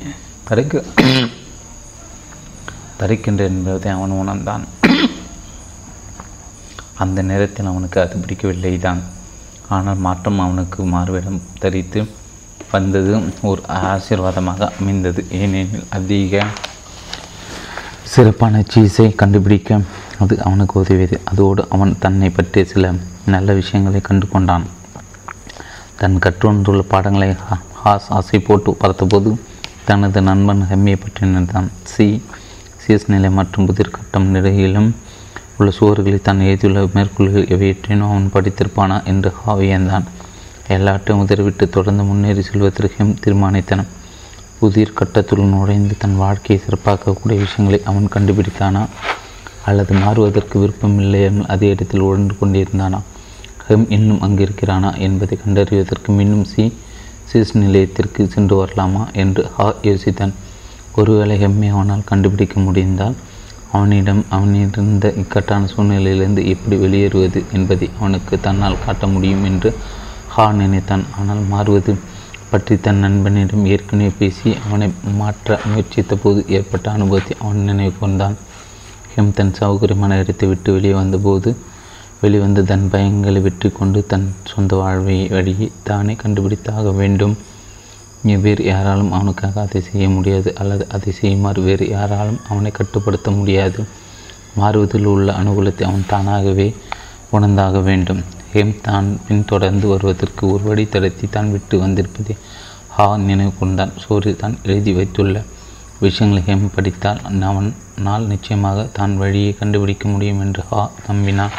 [0.48, 0.82] தடுக்க
[3.00, 4.64] தரிக்கின்றேன் என்பதை அவன் உணர்ந்தான்.
[7.02, 9.00] அந்த நேரத்தில் அவனுக்கு அது பிடிக்கவில்லை தான்
[9.74, 12.00] ஆனால் மாற்றம் அவனுக்கு மாறுவிடம் தரித்து
[12.74, 13.12] வந்தது
[13.50, 15.20] ஒரு ஆசீர்வாதமாக அமைந்தது.
[15.40, 16.44] ஏனெனில் அதிக
[18.12, 19.80] சிறப்பான சீஸை கண்டுபிடிக்க
[20.22, 21.16] அது அவனுக்கு உதவியது.
[21.30, 22.92] அதோடு அவன் தன்னை பற்றிய சில
[23.34, 24.66] நல்ல விஷயங்களை கண்டு கொண்டான்
[26.00, 27.28] தன் கற்றுணர்ந்துள்ள பாடங்களை
[27.82, 29.30] ஹாஸ் ஆசை போட்டு பார்த்தபோது
[29.84, 32.22] தனது நண்பன் ஹெம்மியை பற்றி நினைத்தான் சி.
[32.82, 34.94] சிஎஸ் நிலை மற்றும் புதிர் கட்டம் நிலையிலும்
[35.58, 40.06] உள்ள சுவர்களை தான் எழுதியுள்ள மேற்கொள்கள் எவையற்றினோ அவன் படித்திருப்பானா என்று ஹாவியந்தான்
[40.68, 43.84] எல்லாற்றையும் உதறிவிட்டு தொடர்ந்து முன்னேறி செல்வதற்கும் தீர்மானித்தன.
[44.58, 48.86] புதிர் கட்டத்துள் நுழைந்து தன் வாழ்க்கையை சிறப்பாக்கக்கூடிய விஷயங்களை அவன் கண்டுபிடித்தானா?
[49.64, 53.00] அல்லது மாறுவதற்கு விருப்பமில்லையாமல் அதே இடத்தில் உழன்று கொண்டிருந்தானா?
[53.68, 56.64] ஹெம் இன்னும் அங்கிருக்கிறானா என்பதை கண்டறிவதற்கு மீண்டும் சி.
[57.32, 60.34] சிஸ் நிலையத்திற்கு சென்று வரலாமா என்று ஹா யோசித்தான்.
[61.00, 63.16] ஒருவேளை ஹெம்மை அவனால் கண்டுபிடிக்க முடிந்தால்
[63.76, 69.70] அவனிடம் அவனிருந்த இக்கட்டான சூழ்நிலையிலிருந்து எப்படி வெளியேறுவது என்பதை அவனுக்கு தன்னால் காட்ட முடியும் என்று
[70.34, 71.04] ஹா நினைத்தான்.
[71.18, 71.92] ஆனால் மாறுவது
[72.50, 74.88] பற்றி தன் நண்பனிடம் ஏற்கனவே பேசி அவனை
[75.20, 78.36] மாற்ற முயற்சித்த போது ஏற்பட்ட அனுபவத்தை அவன் நினைவு கொண்டான்.
[79.14, 81.50] ஹெம் தன் சௌகரியமான இடத்தை விட்டு வெளியே வந்தபோது
[82.22, 87.34] வெளிவந்து தன் பயங்களை வெற்றி கொண்டு தன் சொந்த வாழ்வை வழியை தானே கண்டுபிடித்தாக வேண்டும்.
[88.44, 93.80] வேறு யாராலும் அவனுக்காக அதை செய்ய முடியாது அல்லது அதை செய்யுமாறு வேறு யாராலும் அவனை கட்டுப்படுத்த முடியாது.
[94.60, 96.68] மாறுவதில் உள்ள அனுகூலத்தை அவன் தானாகவே
[97.36, 98.22] உணர்ந்தாக வேண்டும்.
[98.52, 102.34] ஹேம் தான் பின்தொடர்ந்து வருவதற்கு ஒரு வழி தடத்தி தான் விட்டு வந்திருப்பதை
[102.96, 103.94] ஹா நினைவு கொண்டான்.
[104.04, 105.36] சூரிய தான் எழுதி வைத்துள்ள
[106.04, 107.70] விஷயங்களை ஹேம் படித்தால் அவன்
[108.06, 111.54] நாள் நிச்சயமாக தான் வழியை கண்டுபிடிக்க முடியும் என்று ஹா நம்பினான்.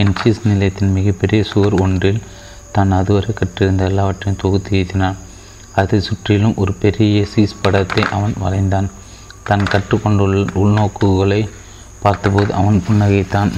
[0.00, 2.22] என் சீஸ் நிலையத்தின் மிகப்பெரிய சுவர் ஒன்றில்
[2.72, 5.18] தான் அதுவரை கற்றிருந்த எல்லாவற்றையும் தொகுத்து எழுதினான்
[5.80, 8.88] அதை சுற்றிலும் ஒரு பெரிய சீஸ் படத்தை அவன் வரைந்தான்.
[9.48, 11.40] தான் கற்றுக்கொண்டுள்ள உள்நோக்குகளை
[12.04, 13.52] பார்த்தபோது அவன் புன்னகைத்தான்.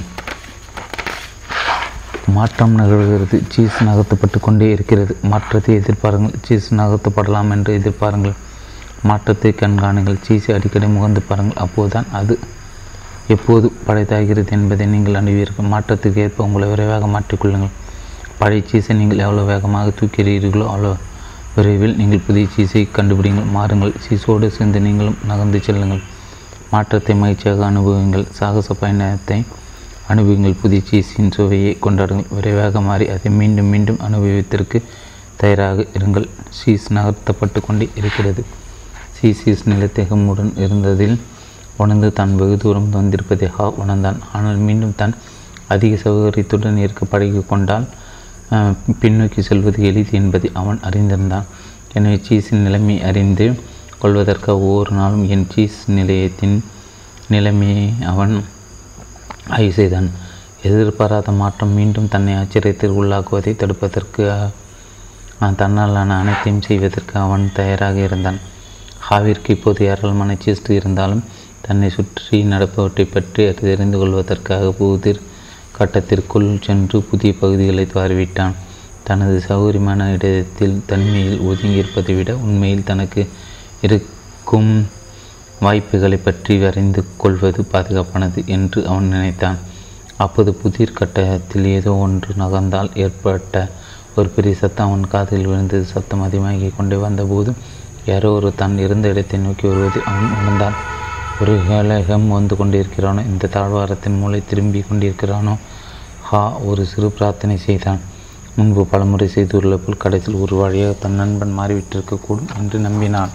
[2.35, 3.37] மாற்றம் நிகழ்கிறது.
[3.53, 5.13] சீஸ் நகர்த்தப்பட்டு கொண்டே இருக்கிறது.
[5.31, 6.35] மாற்றத்தை எதிர்பாருங்கள்.
[6.47, 8.35] சீஸ் நகர்த்தப்படலாம் என்று எதிர்பாருங்கள்.
[9.03, 10.19] மாற்றத்தை கண்காணுங்கள்.
[10.27, 11.61] சீஸை அடிக்கடி முகந்து பாருங்கள்.
[11.65, 12.35] அப்போதுதான் அது
[13.35, 17.75] எப்போது படைத்தாகிறது என்பதை நீங்கள் அணிவீர்கள் மாற்றத்துக்கு ஏற்ப உங்களை விரைவாக மாற்றிக்கொள்ளுங்கள்
[18.39, 20.91] பழைய சீசை நீங்கள் எவ்வளோ வேகமாக தூக்கிறீர்களோ அவ்வளோ
[21.57, 23.47] விரைவில் நீங்கள் புதிய சீசை கண்டுபிடிங்கள்.
[23.55, 23.93] மாறுங்கள்.
[24.05, 26.01] சீஸோடு சேர்ந்து நீங்களும் நகர்ந்து செல்லுங்கள்.
[26.73, 28.25] மாற்றத்தை மகிழ்ச்சியாக அனுபவிங்கள்.
[28.39, 29.37] சாகச பயணத்தை
[30.13, 30.55] அனுபவங்கள்.
[30.63, 32.29] புதிய சீசின் சுவையை கொண்டாடுங்கள்.
[32.37, 34.79] விரைவாக மாறி அதை மீண்டும் மீண்டும் அனுபவித்திற்கு
[35.41, 36.27] தயாராக இருங்கள்.
[36.59, 38.43] சீஸ் நகர்த்தப்பட்டு கொண்டே இருக்கிறது.
[39.19, 41.17] சீசீஸ் நிலத்தேகமுடன் இருந்ததில்
[41.83, 44.19] உணர்ந்து தான் வெகு தூரம் வந்திருப்பதை ஹா உணர்ந்தான்.
[44.35, 45.13] ஆனால் மீண்டும் தான்
[45.73, 47.87] அதிக சௌகரியத்துடன் இருக்க பழகி கொண்டால்
[49.01, 51.47] பின்னோக்கி செல்வது எளிது என்பதை அவன் அறிந்திருந்தான்.
[51.95, 53.47] எனவே சீஸின் நிலைமை அறிந்து
[54.01, 56.57] கொள்வதற்காக ஒவ்வொரு நாளும் என் சீஸ் நிலையத்தின்
[57.33, 58.33] நிலைமையை அவன்
[59.55, 60.09] ஆய்வு செய்தான்.
[60.67, 64.23] எதிர்பாராத மாற்றம் மீண்டும் தன்னை ஆச்சரியத்தில் உள்ளாக்குவதை தடுப்பதற்கு
[65.59, 68.39] தன்னாலான அனைத்தையும் செய்வதற்கு அவன் தயாராக இருந்தான்.
[69.07, 71.23] ஹாவிற்கு இப்போது ஏராளமான சீஸ்ட் இருந்தாலும்
[71.67, 75.21] தன்னை சுற்றி நடப்பவற்றை பற்றி தெரிந்து கொள்வதற்காக புதிர்
[75.77, 78.55] கட்டத்திற்குள் சென்று புதிய பகுதிகளை துவாரிவிட்டான்
[79.07, 83.21] தனது சௌகரியமான இடத்தில் தனிமையில் ஒதுங்கியிருப்பதை விட உண்மையில் தனக்கு
[83.85, 84.71] இருக்கும்
[85.65, 89.59] வாய்ப்புகளை பற்றி வரைந்து கொள்வது பாதுகாப்பானது என்று அவன் நினைத்தான்.
[90.23, 93.55] அப்போது புதிர் கட்டத்தில் ஏதோ ஒன்று நகர்ந்தால் ஏற்பட்ட
[94.17, 95.85] ஒரு பெரிய சத்தம் அவன் காதில் விழுந்தது.
[95.93, 97.51] சத்தம் அதிகமாகி கொண்டே வந்தபோது
[98.11, 100.77] யாரோ ஒரு தான் இருந்த இடத்தை நோக்கி வருவது அவன் உணர்ந்தான்.
[101.41, 105.53] ஒரு கலகம் வந்து கொண்டிருக்கிறானோ இந்த தாழ்வாரத்தின் மூளை திரும்பி கொண்டிருக்கிறானோ
[106.27, 108.01] ஹா ஒரு சிறு பிரார்த்தனை செய்தான்.
[108.55, 113.33] முன்பு பலமுறை செய்துள்ள போல் கடைசியில் ஒரு வழியாக தன் நண்பன் மாறிவிட்டிருக்கக்கூடும் என்று நம்பினான்.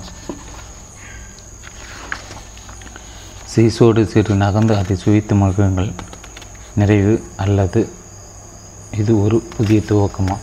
[3.52, 5.92] சீசோடு சிறு நகர்ந்து அதை சுவித்து மகிழுங்கள்.
[6.80, 7.82] நிறைவு அல்லது
[9.02, 10.38] இது ஒரு புதிய துவக்கமா?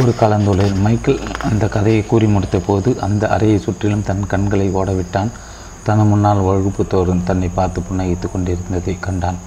[0.00, 5.30] ஒரு கலந்துரையில் மைக்கேல் அந்த கதையை கூறி முடித்த போது அந்த அறையை சுற்றிலும் தன் கண்களை ஓடவிட்டான்.
[5.86, 9.38] தன் முன்னால் வகுப்பு தோறும் தன்னை பார்த்து புன்னகித்து கொண்டிருந்ததை கண்டான்.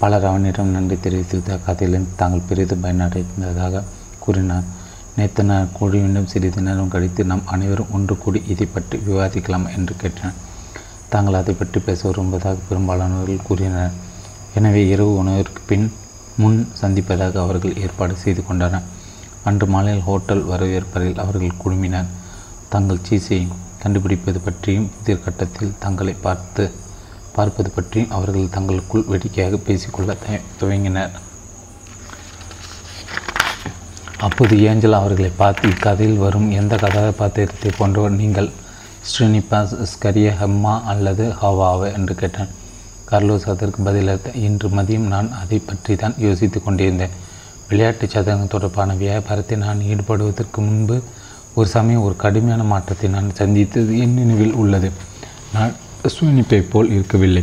[0.00, 3.82] பலர் அவனிடம் நன்றி தெரிவித்து கதையிலிருந்து தாங்கள் பெரிதும் பயனடைந்ததாக
[4.24, 4.68] கூறினார்.
[5.16, 10.38] நேற்று நான் குழுவிடம் சிறிது நேரம் கழித்து நாம் அனைவரும் ஒன்று கூடி இதை பற்றி விவாதிக்கலாம் என்று கேட்டனர்
[11.14, 13.96] தாங்கள் அதை பற்றி பேச விரும்புவதாக பெரும்பாலானவர்கள் கூறினர்.
[14.60, 15.88] எனவே இரவு உணவிற்கு பின்
[16.42, 18.86] முன் சந்திப்பதாக அவர்கள் ஏற்பாடு செய்து கொண்டனர்.
[19.48, 22.10] அன்று மாலையில் ஹோட்டல் வரவேற்பறையில் அவர்கள் குழுமினர்.
[22.74, 23.40] தங்கள் சீசை
[23.82, 26.64] கண்டுபிடிப்பது பற்றியும் புதிய கட்டத்தில் தங்களை பார்த்து
[27.36, 30.16] பார்ப்பது பற்றியும் அவர்கள் தங்களுக்குள் வேடிக்கையாக பேசிக்கொள்ள
[30.60, 31.12] துவங்கினர்.
[34.26, 38.48] அப்போது ஏஞ்சல் அவர்களை பார்த்து இக்கதையில் வரும் எந்த கதாபாத்திரத்தை போன்றவர் நீங்கள்
[39.10, 42.50] ஸ்ரீனிபாஸ் ஸ்கரிய ஹம்மா அல்லது ஹவாவா என்று கேட்டான்.
[43.10, 47.14] கார்லோஸ் அதற்கு பதிலளித்த இன்று மதியம் நான் அதை பற்றி தான் யோசித்து கொண்டிருந்தேன்.
[47.70, 50.96] விளையாட்டு சதகம் தொடர்பான வியாபாரத்தில் நான் ஈடுபடுவதற்கு முன்பு
[51.58, 54.88] ஒரு சமயம் ஒரு கடுமையான மாற்றத்தை நான் சந்தித்தது என் நினைவில் உள்ளது.
[55.54, 55.72] நான்
[56.14, 57.42] சூனிப்பை போல் இருக்கவில்லை.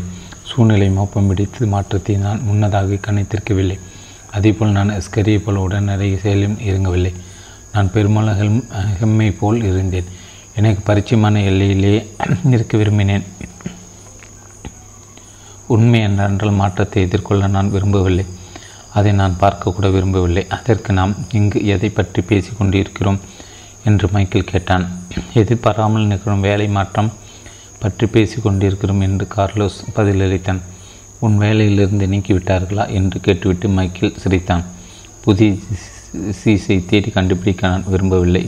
[0.50, 3.78] சூழ்நிலை மோப்பம் பிடித்து மாற்றத்தை நான் முன்னதாக கணித்திருக்கவில்லை.
[4.38, 7.14] அதேபோல் நான் ஸ்கரியை போல் உடனடியாக செயலும் இறங்கவில்லை.
[7.74, 8.62] நான் பெரும்பாலும் ஹெம்
[9.00, 10.10] ஹெம்மை போல் இருந்தேன்.
[10.60, 12.02] எனக்கு பரிச்சயமான எல்லையிலேயே
[12.56, 13.26] இருக்க விரும்பினேன்.
[15.76, 18.26] உண்மை என்னென்றால் மாற்றத்தை எதிர்கொள்ள நான் விரும்பவில்லை.
[19.00, 20.44] அதை நான் பார்க்கக்கூட விரும்பவில்லை.
[20.58, 23.20] அதற்கு நாம் இங்கு எதை பற்றி பேசி கொண்டிருக்கிறோம்
[23.90, 24.86] என்று மைக்கேல் கேட்டான்.
[25.42, 27.12] எதிர்பாராமல் நிகழும் வேலை மாற்றம்
[27.84, 30.62] பற்றி பேசி கொண்டிருக்கிறோம் என்று கார்லோஸ் பதிலளித்தான்.
[31.26, 34.64] உன் வேலையிலிருந்து நீக்கிவிட்டார்களா என்று கேட்டுவிட்டு மைக்கேல் சிரித்தான்.
[35.26, 35.52] புதிய
[36.40, 38.44] சீசை தேடி கண்டுபிடிக்க நான் விரும்பவில்லை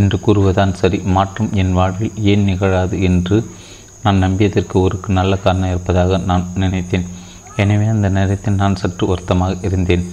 [0.00, 0.98] என்று கூறுவதான் சரி.
[1.16, 3.36] மாற்றம் என் வாழ்வில் ஏன் நிகழாது என்று
[4.04, 7.06] நான் நம்பியதற்கு ஒரு நல்ல காரணம் இருப்பதாக நான் நினைத்தேன்.
[7.56, 10.04] எனவே அந்த நேரத்தில் நான் சற்று வருத்தமாக இருந்தேன்.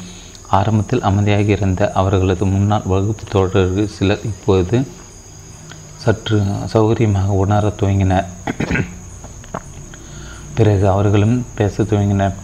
[0.48, 4.88] ஆரம்பத்தில் அமைதியாக இருந்த அவர்களது முன்னாள் வகுப்பு தோழர்கள் சிலர் இப்போது
[6.04, 6.38] சற்று
[6.74, 8.28] சௌகரியமாக உணர துவங்கினர்.
[10.56, 12.38] பிறகு அவர்களும் பேச துவங்கினர்.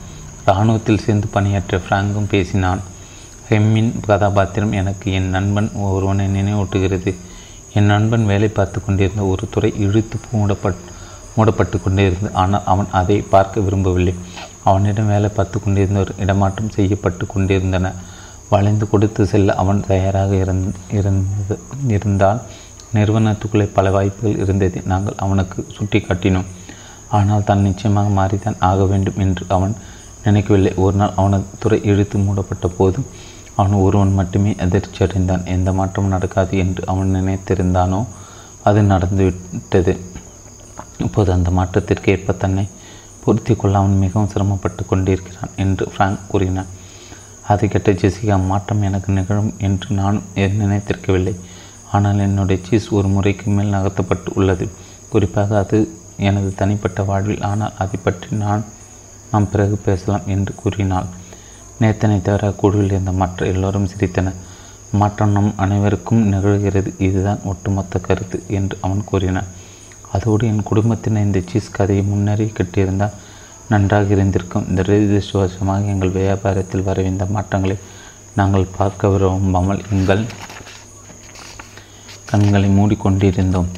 [0.46, 2.82] இராணுவத்தில் சேர்ந்து பணியாற்ற ஃப்ராங்கும் பேசினான்.
[3.50, 7.14] ஹெம்மின் கதாபாத்திரம் எனக்கு என் நண்பன் ஒருவனை நினைவூட்டுகிறது.
[7.74, 10.84] என் நண்பன் வேலை பார்த்து கொண்டிருந்த ஒரு துறை இழுத்து மூடப்பட்
[11.36, 14.14] மூடப்பட்டு கொண்டிருந்தது ஆனால் அவன் அதை பார்க்க விரும்பவில்லை.
[14.70, 17.92] அவனிடம் வேலை பார்த்து கொண்டிருந்தவர் இடமாற்றம் செய்யப்பட்டு கொண்டிருந்தன.
[18.54, 21.58] வளைந்து கொடுத்து செல்ல அவன் தயாராக இருந்தது
[21.96, 22.42] இருந்தால்
[22.98, 24.82] நிறுவனத்துக்குள்ளே பல வாய்ப்புகள் இருந்ததை.
[24.92, 26.50] நாங்கள் அவனுக்கு சுட்டி காட்டினோம்.
[27.18, 29.74] ஆனால் தான் நிச்சயமாக மாறித்தான் ஆக வேண்டும் என்று அவன்
[30.28, 30.72] நினைக்கவில்லை.
[30.84, 33.00] ஒரு நாள் அவனது துறை இழுத்து மூடப்பட்ட போது
[33.60, 35.44] அவன் ஒருவன் மட்டுமே அதிர்ச்சி அடைந்தான்.
[35.56, 38.00] எந்த மாற்றமும் நடக்காது என்று அவன் நினைத்திருந்தானோ
[38.70, 39.94] அது நடந்துவிட்டது.
[41.04, 42.66] இப்போது அந்த மாற்றத்திற்கு ஏற்ப தன்னை
[43.24, 46.72] பொருத்தி கொள்ள அவன் மிகவும் சிரமப்பட்டு கொண்டிருக்கிறான் என்று ஃப்ராங்க் கூறினான்
[47.52, 50.18] அதை கேட்ட ஜெசிகா மாற்றம் எனக்கு நிகழும் என்று நான்
[50.62, 51.34] நினைத்திருக்கவில்லை.
[51.92, 54.66] ஆனால் என்னுடைய சீஸ் ஒரு முறைக்கு மேல் நகர்த்தப்பட்டு உள்ளது.
[55.10, 55.78] குறிப்பாக அது
[56.30, 57.44] எனது தனிப்பட்ட வாழ்வில்.
[57.50, 58.64] ஆனால் அதை பற்றி நான்
[59.32, 61.08] நாம் பிறகு பேசலாம் என்று கூறினாள்.
[61.82, 64.42] நேத்தனை தவிர குழுவில் இருந்த மற்ற எல்லோரும் சிரித்தனர்
[64.92, 66.90] மாற்றம் நம் அனைவருக்கும் நிகழ்கிறது.
[67.08, 69.50] இதுதான் ஒட்டுமொத்த கருத்து என்று அவன் கூறினான்.
[70.16, 73.16] அதோடு என் குடும்பத்தினர் இந்த சீஸ் கதையை முன்னரே கட்டியிருந்தால்
[73.72, 74.66] நன்றாக இருந்திருக்கும்.
[74.70, 77.78] இந்த துரதிருஷ்டவசமாக எங்கள் வியாபாரத்தில் வரவிந்த மாற்றங்களை
[78.40, 80.24] நாங்கள் பார்க்க விரும்பாமல் எங்கள்
[82.32, 83.70] கண்களை மூடிக்கொண்டிருந்தோம்.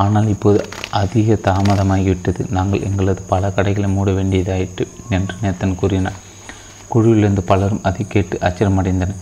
[0.00, 0.58] ஆனால் இப்போது
[1.00, 2.42] அதிக தாமதமாகிவிட்டது.
[2.56, 4.84] நாங்கள் எங்களது பல கடைகளை மூட வேண்டியதாயிற்று
[5.16, 6.18] என்று நேத்தன் கூறினார்.
[6.92, 9.20] குழுவிலிருந்து பலரும் அதை கேட்டு அச்சரமடைந்தனர்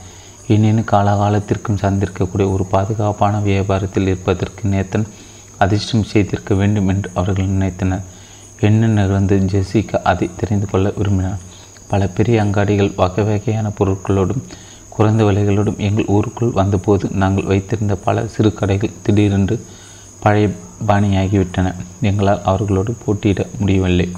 [0.55, 5.07] எனினும் காலகாலத்திற்கும் சந்திருக்கக்கூடிய ஒரு பாதுகாப்பான வியாபாரத்தில் இருப்பதற்கு நேத்தன்
[5.64, 8.05] அதிர்ஷ்டம் செய்திருக்க வேண்டும் என்று அவர்கள் நினைத்தனர்.
[8.68, 11.40] என்ன நிகழ்ந்து ஜெசிகா அதை தெரிந்து கொள்ள விரும்பினார்.
[11.88, 14.42] பல பெரிய அங்காடிகள் வகை வகையான பொருட்களோடும்
[14.88, 19.57] குறைந்த விலைகளோடும் எங்கள் ஊருக்குள் வந்தபோது நாங்கள் வைத்திருந்த பல சிறு கடைகள் திடீரென்று
[20.23, 20.46] பழைய
[20.88, 21.68] பாணியாகிவிட்டன.
[22.01, 24.09] எங்களால் அவர்களோடு போட்டியிட முடியவில்லை.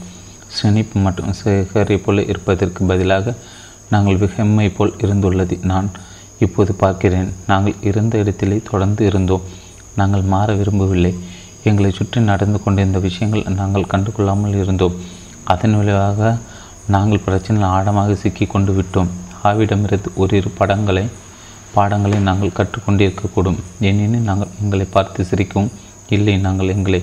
[0.57, 3.35] ஸ்னிப் மற்றும் சேகரை போல இருப்பதற்கு பதிலாக
[3.91, 5.57] நாங்கள் வெம்மை போல் இருந்துள்ளது.
[5.65, 5.91] நான்
[6.39, 7.31] இப்போது பார்க்கிறேன்.
[7.47, 9.47] நாங்கள் இருந்த இடத்திலே தொடர்ந்து இருந்தோம்.
[9.97, 11.13] நாங்கள் மாற விரும்பவில்லை.
[11.69, 14.97] எங்களை சுற்றி நடந்து கொண்டிருந்த விஷயங்கள் நாங்கள் கண்டுகொள்ளாமல் இருந்தோம்.
[15.53, 16.31] அதன் விளைவாக
[16.95, 19.11] நாங்கள் பிரச்சனையில் ஆழமாக சிக்கி கொண்டு விட்டோம்.
[19.49, 21.05] ஆவிடமிருந்து ஓரிரு படங்களை
[21.77, 23.61] பாடங்களை நாங்கள் கற்றுக்கொண்டிருக்கக்கூடும்.
[23.89, 25.71] ஏனெனில் நாங்கள் எங்களை பார்த்து சிரிக்கவும்
[26.17, 26.35] இல்லை.
[26.47, 27.01] நாங்கள் எங்களை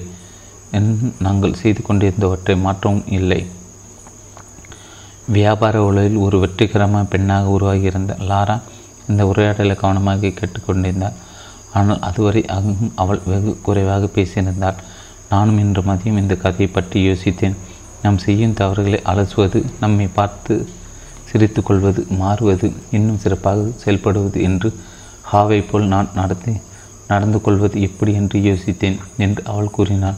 [1.25, 3.39] நாங்கள் செய்து கொண்டிருந்தவற்றை மாற்றவும் இல்லை.
[5.35, 8.57] வியாபார உலகில் ஒரு வெற்றிகரமான பெண்ணாக உருவாகியிருந்த லாரா
[9.09, 11.17] இந்த உரையாடலை கவனமாக கேட்டுக்கொண்டிருந்தார்.
[11.77, 14.77] ஆனால் அதுவரை அங்கும் அவள் வெகு குறைவாக பேசியிருந்தாள்.
[15.33, 17.57] நானும் இன்று மதியம் இந்த கதையை பற்றி யோசித்தேன்.
[18.03, 20.53] நாம் செய்யும் தவறுகளை அலசுவது நம்மை பார்த்து
[21.29, 24.69] சிரித்து கொள்வது மாறுவது இன்னும் சிறப்பாக செயல்படுவது என்று
[25.31, 26.53] ஹாவை போல் நான் நடத்தி
[27.11, 30.17] நடந்து கொள்வது எப்படி என்று யோசித்தேன் என்று அவள் கூறினாள்.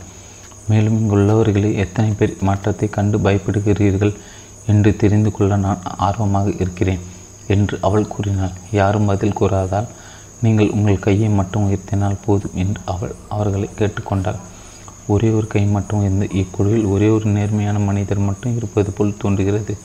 [0.70, 4.14] மேலும் இங்குள்ளவர்களை எத்தனை பேர் மாற்றத்தை கண்டு பயப்படுகிறீர்கள்
[4.72, 7.04] என்று தெரிந்து கொள்ள நான் ஆர்வமாக இருக்கிறேன்
[7.56, 8.54] என்று அவள் கூறினாள்.
[8.80, 9.90] யாரும் பதில் கூறாதால்
[10.42, 14.40] நீங்கள் உங்கள் கையை மட்டும் உயர்த்தினால் போதும் என்று அவள் அவர்களை கேட்டுக்கொண்டாள்.
[15.08, 19.78] ஒரே ஒரு கை மட்டும் இருந்த இக்குழுவில் ஒரே ஒரு நேர்மையான மனிதர் மட்டும் இருப்பது போல் தோன்றுகிறது.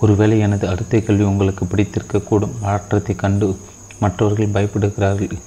[0.00, 2.58] ஒருவேளை எனது அடுத்த கேள்வி உங்களுக்கு பிடித்திருக்கக்கூடும்.
[2.60, 3.56] மாற்றத்தை கண்டு
[4.00, 5.38] மற்றவர்கள் பயப்படுகிறார்கள்.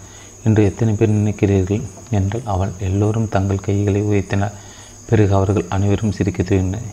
[0.44, 1.82] என்று எத்தனை பேர் நினைக்கிறீர்கள்?
[2.12, 2.72] என்றால் அவள்.
[2.80, 4.58] எல்லோரும் தங்கள் கைகளை உயர்த்தினார்.
[5.10, 6.90] பிறகு அவர்கள் அனைவரும் சிரிக்க துவங்கினர்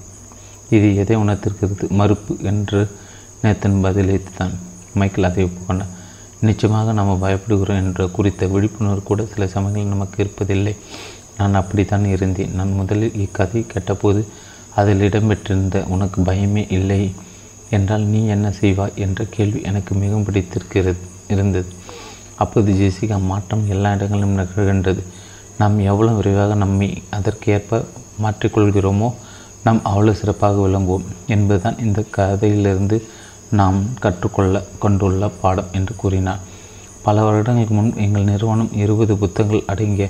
[0.70, 1.88] இது எதை உணர்த்திருக்கிறது?
[1.88, 2.90] மறுப்பு என்று
[3.42, 4.54] நேத்தன் பதிலளித்தான்.
[4.94, 5.94] மைக்கேல் அதை ஒப்புக்கொண்டார்
[6.40, 10.74] நிச்சயமாக நாம் பயப்படுகிறோம் என்ற குறித்த விழிப்புணர்வு கூட சில சமயங்களில் நமக்கு இருப்பதில்லை.
[11.38, 12.54] நான் அப்படித்தான் இருந்தேன்.
[12.54, 14.26] நான் முதலில் இக்கதை கேட்டபோது
[14.74, 17.14] அதில் இடம்பெற்றிருந்த உனக்கு பயமே இல்லை
[17.70, 21.70] என்றால் நீ என்ன செய்வாய் என்ற கேள்வி எனக்கு மிகவும் பிடித்திருக்கிறது இருந்தது.
[22.34, 25.02] அப்போது ஜெசிகா மாற்றம் எல்லா இடங்களிலும் நிகழ்கின்றது.
[25.58, 27.84] நாம் எவ்வளவு விரைவாக நம்மை அதற்கேற்ப
[28.24, 29.12] மாற்றிக்கொள்கிறோமோ
[29.64, 32.96] நாம் அவ்வளோ சிறப்பாக விளங்குவோம் என்பதுதான் இந்த கதையிலிருந்து
[33.50, 36.40] நாம் கற்றுக்கொள்ள கொண்டுள்ள பாடம் என்று கூறினார்.
[37.02, 40.08] பல வருடங்களுக்கு முன் எங்கள் நிறுவனம் இருபது புத்தகங்கள் அடங்கிய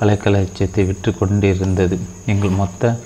[0.00, 1.98] கலைக்கலட்சியத்தை விற்று கொண்டிருந்தது.
[2.26, 2.96] எங்கள் மொத்த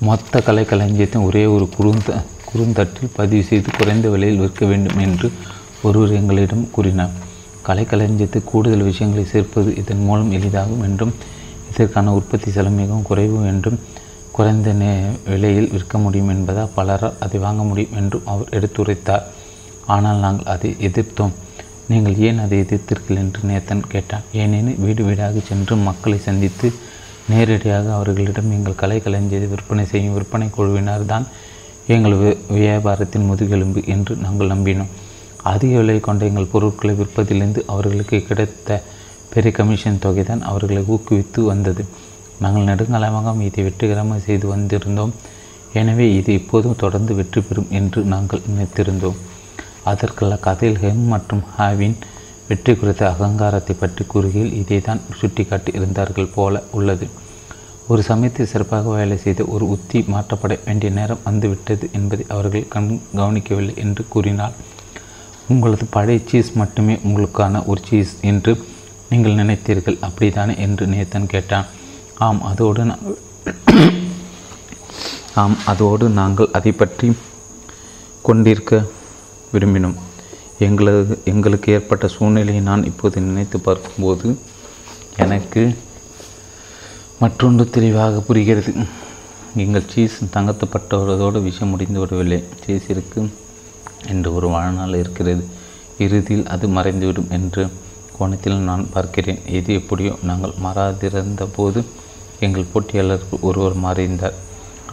[0.00, 5.32] மொத்த கலைக்களஞ்சியத்தை ஒரே ஒரு குறுந்த குறுந்தட்டில் பதிவு செய்து குறைந்த விலையில் விற்க வேண்டும் என்று
[5.82, 7.14] ஒருவர் எங்களிடம் கூறினார்.
[7.66, 11.14] கலைக்களஞ்சியத்தை கூடுதல் விஷயங்களை சேர்ப்பது இதன் மூலம் எளிதாகும் என்றும்
[11.70, 13.78] இதற்கான உற்பத்தி செலவு மிகவும் குறைவு என்றும்
[14.36, 14.90] குறைந்த நே
[15.32, 19.24] விலையில் விற்க முடியும் என்பதால் பலரால் அதை வாங்க முடியும் என்றும் அவர் எடுத்துரைத்தார்.
[19.94, 21.34] ஆனால் நாங்கள் அதை எதிர்த்தோம்.
[21.90, 23.18] நீங்கள் ஏன் அதை எதிர்த்தீர்கள்?
[23.22, 24.24] என்று நேத்தன் கேட்டான்.
[24.42, 26.68] ஏனெனில் வீடு வீடாக சென்று மக்களை சந்தித்து
[27.32, 31.26] நேரடியாக அவர்களிடம் எங்கள் கலை கலைஞரை விற்பனை செய்யும் விற்பனை குழுவினர் தான்
[31.94, 32.16] எங்கள்
[32.58, 34.92] வியாபாரத்தின் முதுகெலும்பு என்று நாங்கள் நம்பினோம்.
[35.52, 38.78] அதிக விலை கொண்ட எங்கள் பொருட்களை விற்பதிலிருந்து அவர்களுக்கு கிடைத்த
[39.32, 41.84] பெரிய கமிஷன் தொகை தான் அவர்களை ஊக்குவித்து வந்தது.
[42.42, 45.14] நாங்கள் நெடுங்காலமாக இதை வெற்றிகரமாக செய்து வந்திருந்தோம்.
[45.80, 49.18] எனவே இது இப்போதும் தொடர்ந்து வெற்றி பெறும் என்று நாங்கள் நினைத்திருந்தோம்.
[49.90, 51.96] அதற்குள்ள கதையில் ஹெம் மற்றும் ஹாவின்
[52.48, 57.06] வெற்றி குறித்த அகங்காரத்தை பற்றி கூறுகையில் இதை தான் சுட்டிக்காட்டி இருந்தார்கள் போல உள்ளது.
[57.88, 63.74] ஒரு சமயத்தில் சிறப்பாக வேலை செய்த ஒரு உத்தி மாற்றப்பட வேண்டிய நேரம் வந்துவிட்டது என்பதை அவர்கள் கண் கவனிக்கவில்லை
[63.84, 64.56] என்று கூறினார்
[65.48, 68.52] உங்களது பழைய சீஸ் மட்டுமே உங்களுக்கான ஒரு சீஸ் என்று
[69.10, 69.98] நீங்கள் நினைத்தீர்கள்.
[70.00, 70.54] அப்படித்தானே?
[70.58, 71.66] என்று நேத்தன் கேட்டான்.
[72.24, 72.82] ஆம் அதோடு
[75.40, 77.08] ஆம் அதோடு நாங்கள் அதை பற்றி
[78.26, 78.78] கொண்டிருக்க
[79.54, 79.96] விரும்பினோம்.
[80.66, 84.28] எங்களது எங்களுக்கு ஏற்பட்ட சூழ்நிலையை நான் இப்போது நினைத்து பார்க்கும்போது
[85.24, 85.62] எனக்கு
[87.22, 88.72] மற்றொன்று தெளிவாக புரிகிறது.
[89.64, 92.40] எங்கள் சீஸ் தங்கத்தப்பட்டவர்களோடு விஷயம் முடிந்து விடவில்லை.
[92.62, 93.20] சீஸிற்கு
[94.12, 95.44] என்று ஒரு வாழ்நாள் இருக்கிறது.
[96.06, 97.62] இறுதியில் அது மறைந்துவிடும் என்று
[98.16, 99.40] கோணத்தில் நான் பார்க்கிறேன்.
[99.58, 101.80] எது எப்படியோ நாங்கள் மாறாதிருந்த போது
[102.40, 104.36] எங்கள் போட்டியாளர் ஒருவர் மறைந்தார்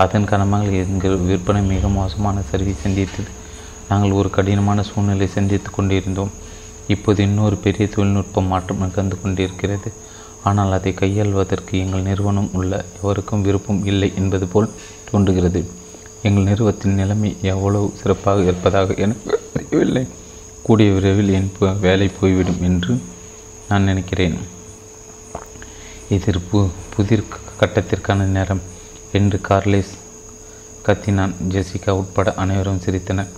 [0.03, 3.29] அதன் காரணமாக எங்கள் விற்பனை மிக மோசமான சரிவை சந்தித்தது.
[3.89, 6.31] நாங்கள் ஒரு கடினமான சூழ்நிலை சந்தித்து கொண்டிருந்தோம்.
[6.87, 9.91] இப்போது இன்னொரு பெரிய தொழில்நுட்ப மாற்றம் நிகழ்ந்து கொண்டிருக்கிறது.
[10.43, 14.73] ஆனால் அதை கையாள்வதற்கு எங்கள் நிறுவனம் உள்ள எவருக்கும் விருப்பம் இல்லை என்பது போல்
[15.11, 15.61] தோன்றுகிறது.
[16.21, 20.03] எங்கள் நிறுவனத்தின் நிலைமை எவ்வளவு சிறப்பாக இருப்பதாக எனக்கு தெரியவில்லை.
[20.61, 22.93] கூடிய விரைவில் என் வேலை போய்விடும் என்று
[23.69, 24.37] நான் நினைக்கிறேன்.
[26.15, 26.59] எதிர்ப்பு
[26.93, 28.63] புதிர் கட்டத்திற்கான நேரம்
[29.17, 29.93] என்று கார்லேஸ்
[30.87, 31.33] கத்தினான்.
[31.53, 33.31] ஜெசிகா உட்பட அனைவரும் சிரித்தனர்.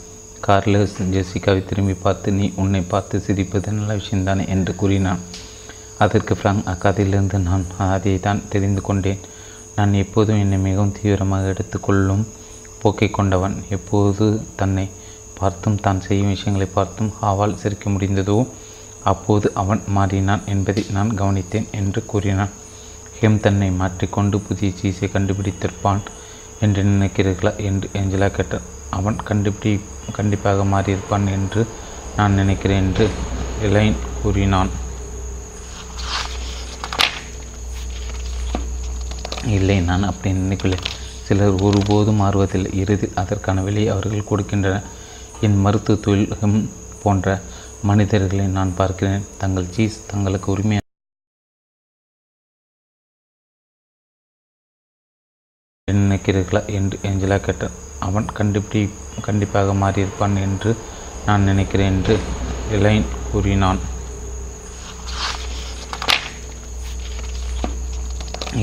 [0.46, 4.44] கார்லஸ் ஜெசிகாவை திரும்பி பார்த்து நீ உன்னை பார்த்து சிரிப்பது நல்ல விஷயம்தானே?
[4.56, 5.22] என்று கூறினான்.
[6.04, 9.22] அதற்கு ஃப்ராங்க் அக்கதையிலிருந்து நான் அதை தான் தெரிந்து கொண்டேன்.
[9.78, 12.26] நான் எப்போதும் என்னை மிகவும் தீவிரமாக எடுத்துக்கொள்ளும்
[12.82, 13.56] போக்கை கொண்டவன்.
[13.78, 14.26] எப்போது
[14.62, 14.86] தன்னை
[15.40, 18.38] பார்த்தும் தான் செய்யும் விஷயங்களை பார்த்தும் ஆவால் சிரிக்க முடிந்ததோ
[19.12, 22.54] அப்போது அவன் மாறினான் என்பதை நான் கவனித்தேன் என்று கூறினான்.
[23.26, 26.02] ஹெம் தன்னை மாற்றிக்கொண்டு புதிய சீஸை கண்டுபிடித்திருப்பான்
[26.64, 27.52] என்று நினைக்கிறீர்களா?
[27.68, 28.66] என்று ஏஞ்சலா கேட்டார்.
[28.98, 29.72] அவன் கண்டுபிடி
[30.18, 31.62] கண்டிப்பாக மாறியிருப்பான் என்று
[32.18, 33.06] நான் நினைக்கிறேன் என்று
[33.68, 34.72] எலைன் கூறினான்.
[39.56, 40.80] இல்லை நான் அப்படி நினைக்கவில்லை.
[41.26, 42.72] சிலர் ஒருபோதும் மாறுவதில்லை.
[42.84, 44.88] இறுதியில் அதற்கான விலையை அவர்கள் கொடுக்கின்றனர்.
[45.48, 46.58] என் மருத்துவ தொழிலகம்
[47.04, 47.42] போன்ற
[47.90, 49.30] மனிதர்களை நான் பார்க்கிறேன்.
[49.44, 50.84] தங்கள் சீஸ் தங்களுக்கு உரிமை
[56.26, 57.74] நினைக்கிறீர்களா என்று ஏஞ்சலா கேட்டார்.
[58.06, 58.80] அவன் கண்டுபிடி
[59.26, 60.72] கண்டிப்பாக மாறியிருப்பான் என்று
[61.26, 62.16] நான் நினைக்கிறேன் என்று
[62.78, 63.80] எலைன் கூறினான்.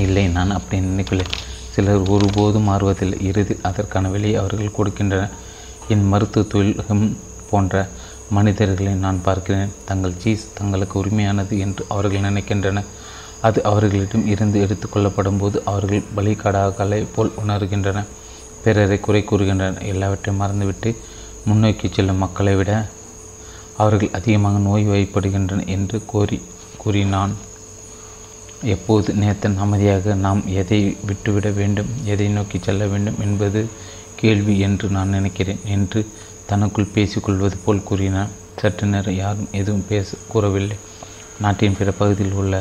[0.03, 1.27] இல்லை நான் அப்படி நினைக்கவில்லை.
[1.75, 3.19] சிலர் ஒருபோதும் மாறுவதில்லை.
[3.29, 5.33] இறுதியில் அதற்கான விலையை அவர்கள் கொடுக்கின்றனர்.
[5.95, 7.05] என் மருத்துவ தொழிலகம்
[7.51, 7.85] போன்ற
[8.37, 9.73] மனிதர்களை நான் பார்க்கிறேன்.
[9.89, 12.91] தங்கள் சீஸ் தங்களுக்கு உரிமையானது என்று அவர்கள் நினைக்கின்றனர்.
[13.47, 18.11] அது அவர்களிடம் இருந்து எடுத்துக்கொள்ளப்படும் போது அவர்கள் பலிகடாக்களை போல் உணர்கின்றனர்
[18.63, 19.87] பிறரை குறை கூறுகின்றனர்.
[19.91, 20.89] எல்லாவற்றையும் மறந்துவிட்டு
[21.47, 22.71] முன்னோக்கி செல்லும் மக்களை விட
[23.83, 26.37] அவர்கள் அதிகமாக நோய் வயப்படுகின்றனர் என்று கோரி
[26.83, 27.33] கூறினான்.
[28.73, 33.61] எப்போது நேத்தன் அமைதியாக நாம் எதை விட்டுவிட வேண்டும் எதை நோக்கி செல்ல வேண்டும் என்பது
[34.21, 36.01] கேள்வி என்று நான் நினைக்கிறேன் என்று
[36.49, 38.31] தனக்குள் பேசிக்கொள்வது போல் கூறினார்
[38.61, 40.77] சற்று நேரம் யாரும் எதுவும் பேச கூறவில்லை.
[41.43, 42.55] நாட்டின் பிற பகுதியில் உள்ள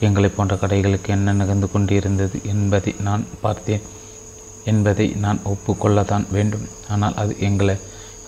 [0.00, 3.80] எங்களை போன்ற கடைகளுக்கு என்ன நிகழ்ந்து கொண்டிருந்தது என்பதை நான் பார்த்தேன்.
[4.64, 6.68] என்பதை நான் ஒப்புக்கொள்ளத்தான் வேண்டும்.
[6.88, 7.76] ஆனால் அது எங்களை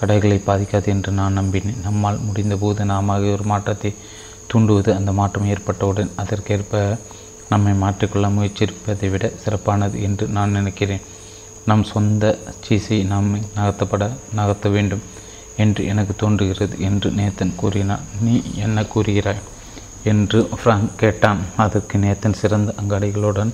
[0.01, 1.83] கடைகளை பாதிக்காது என்று நான் நம்பினேன்.
[1.83, 3.95] நம்மால் முடிந்தபோது நாம ஒரு மாற்றத்தை
[4.53, 6.99] தூண்டுவது அந்த மாற்றம் ஏற்பட்டவுடன் அதற்கேற்ப
[7.49, 11.05] நம்மை மாற்றிக்கொள்ள முயற்சிப்பதை விட சிறப்பானது என்று நான் நினைக்கிறேன்.
[11.65, 15.03] நம் சொந்த சீசை நாம் நகர்த்தப்பட நகர்த்த வேண்டும்
[15.57, 18.01] என்று எனக்கு தோன்றுகிறது என்று நேத்தன் கூறினார்.
[18.21, 19.43] நீ என்ன கூறுகிறாய்?
[20.13, 21.41] என்று ஃப்ராங்க் கேட்டான்.
[21.65, 23.53] அதற்கு நேத்தன் சிறந்த அங்காடிகளுடன்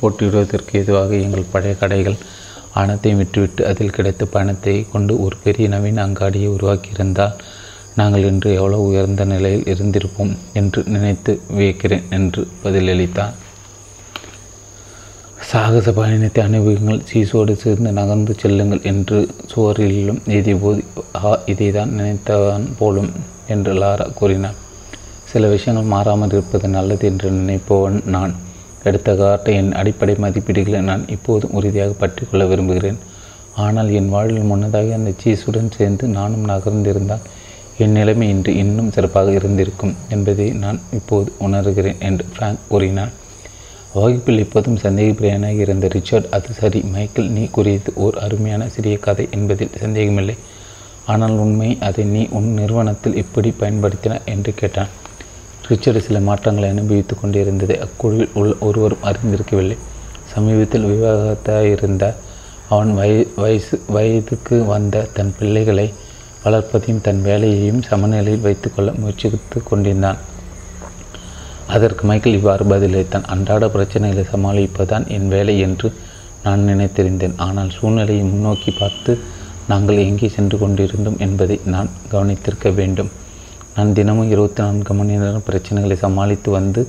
[0.00, 2.18] போட்டியிடுவதற்கு எதுவாக எங்கள் பழைய கடைகள்
[2.80, 7.34] அனைத்தையும் விட்டுவிட்டு அதில் கிடைத்த பணத்தை கொண்டு ஒரு பெரிய நவீன அங்காடியை உருவாக்கியிருந்தால்
[7.94, 13.34] நாங்கள் இன்று எவ்வளவு உயர்ந்த நிலையில் இருந்திருப்போம் என்று நினைத்து வியக்கிறேன் என்று பதிலளித்தார்
[15.50, 19.18] சாகச பயணத்தை அனுபவங்கள் சீசோடு சேர்ந்து நகர்ந்து செல்லுங்கள் என்று
[19.52, 20.82] சுவரிலும் எதிபோது
[21.22, 23.10] ஆ இதை தான் நினைத்தவன் போலும்
[23.46, 24.58] என்று லாரா கூறினார்
[25.32, 28.32] சில விஷயங்கள் மாறாமல் இருப்பது நல்லது என்று நினைப்பவன் நான்.
[28.88, 32.98] எடுத்த காட்டை என் அடிப்படை மதிப்பீடுகளை நான் இப்போதும் உறுதியாக பற்றி கொள்ள விரும்புகிறேன்.
[33.64, 37.26] ஆனால் என் வாழ்வில் முன்னதாக அந்த சீஸுடன் சேர்ந்து நானும் நகர்ந்திருந்தால்
[37.84, 43.12] என் நிலைமை இன்று இன்னும் சிறப்பாக இருந்திருக்கும் என்பதை நான் இப்போது உணர்கிறேன் என்று பிராங்க் கூறினார்
[43.94, 49.78] வகுப்பில் இப்போதும் சந்தேகப்பிரியனாக இருந்த ரிச்சர்ட் அது சரி மைக்கேல் நீ கூறியது ஓர் அருமையான சிறிய கதை என்பதில்
[49.84, 50.36] சந்தேகமில்லை.
[51.12, 54.92] ஆனால் உண்மை அதை நீ உன் நிறுவனத்தில் எப்படி பயன்படுத்தினார் என்று கேட்டான்.
[55.72, 57.74] ரிச்சர்டு சில மாற்றங்களை அனுபவித்துக் கொண்டிருந்தது.
[57.86, 59.78] அக்குழுவில் உள்ள ஒருவரும் அறிந்திருக்கவில்லை.
[60.32, 62.04] சமீபத்தில் விவாகத்தாயிருந்த
[62.74, 65.86] அவன் வய வயசு வயதுக்கு வந்த தன் பிள்ளைகளை
[66.44, 70.20] வளர்ப்பதையும் தன் வேலையையும் சமநிலையில் வைத்துக்கொள்ள முயற்சித்து கொண்டிருந்தான்.
[71.74, 73.28] அதற்கு மைக்கேல் இவ்வாறு பதிலளித்தான்.
[73.34, 75.88] அன்றாட பிரச்சனைகளை சமாளிப்பதுதான் என் வேலை என்று
[76.46, 77.36] நான் நினைத்திருந்தேன்.
[77.46, 79.12] ஆனால் சூழ்நிலையை முன்னோக்கி பார்த்து
[79.68, 83.10] நாங்கள் எங்கே சென்று கொண்டிருந்தோம் என்பதை நான் கவனித்திருக்க வேண்டும்.
[83.76, 86.80] நான் தினமும் இருபத்தி நான்கு மணி நேரம் பிரச்சனைகளை சமாளித்து வந்து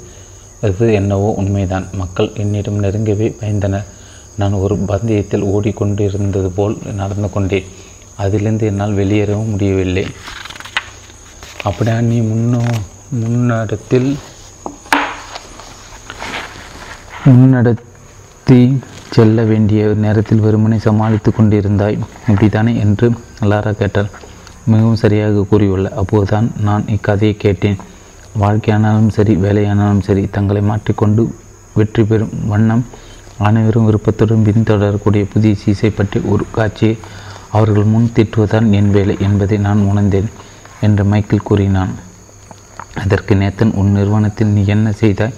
[0.68, 1.86] அது என்னவோ உண்மைதான்.
[2.02, 3.86] மக்கள் என்னிடம் நெருங்கவே பயந்தனர்.
[4.40, 7.70] நான் ஒரு பந்தயத்தில் ஓடிக்கொண்டிருந்தது போல் நடந்து கொண்டேன்.
[8.24, 10.06] அதிலிருந்து என்னால் வெளியேறவும் முடியவில்லை.
[11.70, 12.62] அப்படியா நீ முன்னோ
[13.22, 14.10] முன்னடத்தில்
[17.28, 18.60] முன்னடத்தி
[19.16, 22.00] செல்ல வேண்டிய நேரத்தில் வெறுமனை சமாளித்து கொண்டிருந்தாய்.
[22.32, 23.08] இப்படித்தானே என்று
[23.52, 24.12] லாரா கேட்டார்
[24.66, 27.80] மிகவும் சரியாக கூறியுள்ள அப்போதுதான் நான் இக்கதையை கேட்டேன்.
[28.42, 31.24] வாழ்க்கையானாலும் சரி வேலையானாலும் சரி தங்களை மாற்றிக்கொண்டு
[31.74, 32.84] வெற்றி பெறும் வண்ணம்
[33.38, 36.96] அனைவரும் விருப்பத்துடன் பின்தொடரக்கூடிய புதிய சீசை பற்றி ஒரு காட்சியை
[37.52, 40.30] அவர்கள் முன் திட்டுவதுதான் என் வேலை என்பதை நான் உணர்ந்தேன்
[40.82, 41.92] என்று மைக்கேல் கூறினான்.
[42.94, 45.36] அதற்கு நேத்தன் உன் நிறுவனத்தில் நீ என்ன செய்தாய்?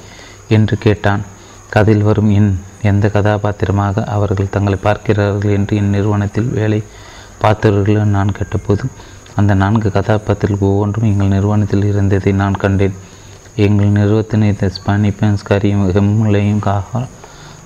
[0.48, 1.22] என்று கேட்டான்.
[1.70, 2.52] கதையில் வரும் என்
[2.82, 6.84] எந்த கதாபாத்திரமாக அவர்கள் தங்களை பார்க்கிறார்கள் என்று என் நிறுவனத்தில் வேலை
[7.44, 8.84] பார்த்தவர்களும் நான் கேட்டபோது
[9.40, 12.94] அந்த நான்கு கதாபாத்திரங்கள் ஒவ்வொன்றும் எங்கள் நிறுவனத்தில் இருந்ததை நான் கண்டேன்.
[13.66, 17.02] எங்கள் நிறுவனத்தின் இந்த ஸ்பானிபன்ஸ்காரியும் ஹெம்முலையும் காஹா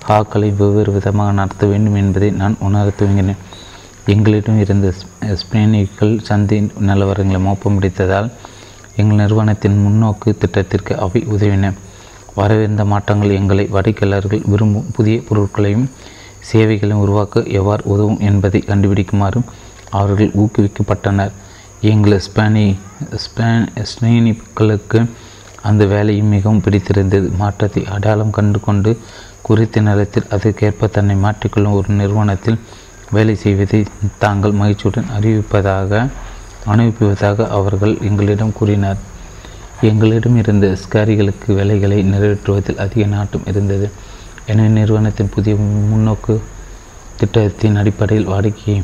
[0.08, 3.40] ஹாக்களை வெவ்வேறு விதமாக நடத்த வேண்டும் என்பதை நான் உணர துவங்கினேன்.
[4.14, 4.88] எங்களிடம் இருந்த
[5.40, 6.58] ஸ்பெயினிகள் சந்தை
[6.88, 8.30] நிலவரங்களை மோப்பம் பிடித்ததால்
[9.00, 11.70] எங்கள் நிறுவனத்தின் முன்னோக்கு திட்டத்திற்கு அவை உதவின.
[12.38, 15.86] வரவிருந்த மாற்றங்கள் எங்களை வாடிக்கையாளர்கள் விரும்பும் புதிய பொருட்களையும்
[16.50, 19.46] சேவைகளையும் உருவாக்க எவ்வாறு உதவும் என்பதை கண்டுபிடிக்குமாறும்
[20.00, 21.32] அவர்கள் ஊக்குவிக்கப்பட்டனர்.
[21.88, 22.64] எங்கள் ஸ்பானி
[23.24, 24.98] ஸ்பான் ஸ்பெயினிகளுக்கு
[25.68, 27.28] அந்த வேலையும் மிகவும் பிடித்திருந்தது.
[27.40, 28.90] மாற்றத்தை அடையாளம் கண்டு கொண்டு
[29.42, 32.58] குறித்த நேரத்தில் அதற்கேற்ப தன்னை மாற்றிக்கொள்ளும் ஒரு நிறுவனத்தில்
[33.10, 33.80] வேலை செய்வதை
[34.18, 36.02] தாங்கள் மகிழ்ச்சியுடன் அறிவிப்பதாக
[36.72, 39.00] அனுப்பிவதாக அவர்கள் எங்களிடம் கூறினார்.
[39.80, 43.90] எங்களிடம் இருந்த ஸ்காரிகளுக்கு வேலைகளை நிறைவேற்றுவதில் அதிக நாட்டம் இருந்தது.
[44.46, 45.56] எனவே நிறுவனத்தின் புதிய
[45.92, 46.34] முன்னோக்கு
[47.20, 48.80] திட்டத்தின் அடிப்படையில் வாடிக்கையை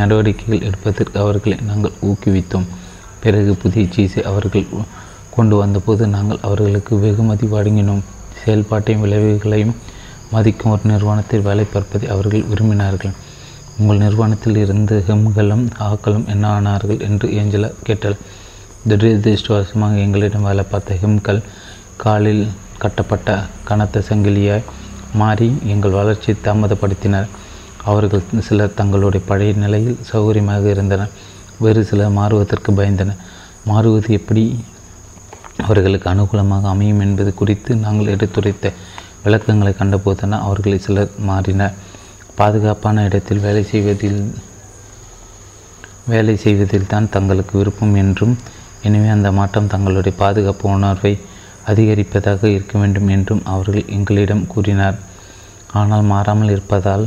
[0.00, 2.68] நடவடிக்கைகள் எடுப்பதற்கு அவர்களை நாங்கள் ஊக்குவித்தோம்.
[3.22, 4.68] பிறகு புதிய சீஸை அவர்கள்
[5.36, 8.04] கொண்டு வந்தபோது நாங்கள் அவர்களுக்கு வெகுமதி வழங்கினோம்.
[8.42, 9.74] செயல்பாட்டையும் விளைவுகளையும்
[10.34, 13.14] மதிக்கும் ஒரு நிறுவனத்தில் வேலை பார்ப்பதை அவர்கள் விரும்பினார்கள்.
[13.78, 18.16] உங்கள் நிறுவனத்தில் இருந்து ஹெம்களும் ஆக்களும் என்ன ஆனார்கள் என்று ஏஞ்சலா கேட்டாள்.
[18.88, 21.40] துரதிருஷ்டவசமாக எங்களிடம் வேலை பார்த்த ஹெம்கள்
[22.02, 22.44] காலில்
[22.82, 23.30] கட்டப்பட்ட
[23.68, 24.68] கனத்த சங்கிலியாய்
[25.20, 27.28] மாறி எங்கள் வளர்ச்சியை தாமதப்படுத்தினர்.
[27.88, 31.12] அவர்கள் சிலர் தங்களுடைய பழைய நிலையில் சௌகரியமாக இருந்தனர்.
[31.64, 33.20] வேறு சிலர் மாறுவதற்கு பயந்தனர்.
[33.70, 34.44] மாறுவது எப்படி?
[35.64, 38.72] அவர்களுக்கு அனுகூலமாக அமையும் என்பது குறித்து நாங்கள் எடுத்துரைத்த
[39.24, 41.74] விளக்கங்களை கண்டபோதன அவர்களை சிலர் மாறினர்.
[42.38, 44.20] பாதுகாப்பான இடத்தில் வேலை செய்வதில்
[46.12, 48.34] வேலை செய்வதில் தான் தங்களுக்கு விருப்பம் என்றும்
[48.86, 51.12] எனவே அந்த மாற்றம் தங்களுடைய பாதுகாப்பு உணர்வை
[51.70, 54.96] அதிகரிப்பதாக இருக்க வேண்டும் என்றும் அவர்கள் எங்களிடம் கூறினார்.
[55.80, 57.04] ஆனால் மாறாமல் இருப்பதால்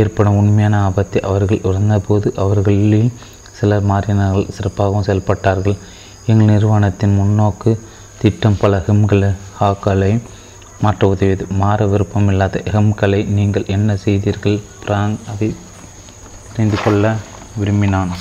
[0.00, 3.12] ஏற்படும் உண்மையான ஆபத்தை அவர்கள் உணர்ந்தபோது அவர்களில்
[3.58, 5.76] சிலர் மாறினார்கள் சிறப்பாகவும் செயல்பட்டார்கள்.
[6.26, 7.70] எங்கள் நிறுவனத்தின் முன்னோக்கு
[8.20, 9.30] திட்டம் பல ஹெம்களை
[9.60, 10.12] ஹாக்களை
[10.80, 11.44] மாற்ற உதவியது.
[11.60, 14.58] மாற விருப்பமில்லாத ஹெம்களை நீங்கள் என்ன செய்தீர்கள்?
[14.84, 15.48] பிராங் அதை
[16.52, 17.14] தெரிந்து கொள்ள
[17.60, 18.12] விரும்பினான்.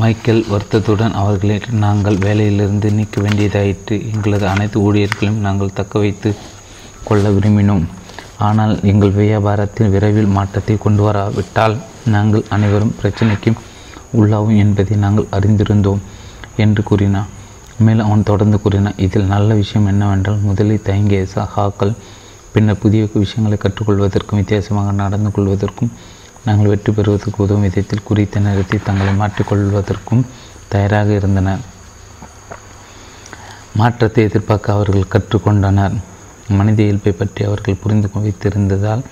[0.00, 3.96] மைக்கேல் வருத்தத்துடன் அவர்களை நாங்கள் வேலையிலிருந்து நீக்க வேண்டியதாயிற்று.
[4.12, 6.30] எங்களது அனைத்து ஊழியர்களையும் நாங்கள் தக்க வைத்து
[7.04, 7.84] கொள்ள விரும்பினோம்.
[8.38, 11.76] ஆனால் எங்கள் வியாபாரத்தில் விரைவில் மாற்றத்தை கொண்டு வராவிட்டால்
[12.06, 13.60] நாங்கள் அனைவரும் பிரச்சனைக்கும்
[14.12, 16.02] உள்ளாகும் என்பதை நாங்கள் அறிந்திருந்தோம்
[16.56, 17.30] என்று கூறினார்.
[17.78, 21.94] மேலும் அவன் தொடர்ந்து கூறினான் இதில் நல்ல விஷயம் என்னவென்றால் முதலில் தயங்கிய சகாக்கள்
[22.52, 25.92] பின்னர் புதிய விஷயங்களை கற்றுக்கொள்வதற்கும் வித்தியாசமாக நடந்து கொள்வதற்கும்
[26.44, 30.24] நாங்கள் வெற்றி பெறுவதற்கு உதவும் விதத்தில் குறித்த நேரத்தில் தங்களை மாற்றிக்கொள்வதற்கும்
[30.68, 31.60] தயாராக இருந்தனர்.
[33.76, 35.96] மாற்றத்தை எதிர்பார்க்க அவர்கள் கற்றுக்கொண்டனர்.
[36.48, 39.02] மனித இயல்பை பற்றி அவர்கள் புரிந்து வைத்திருந்ததால்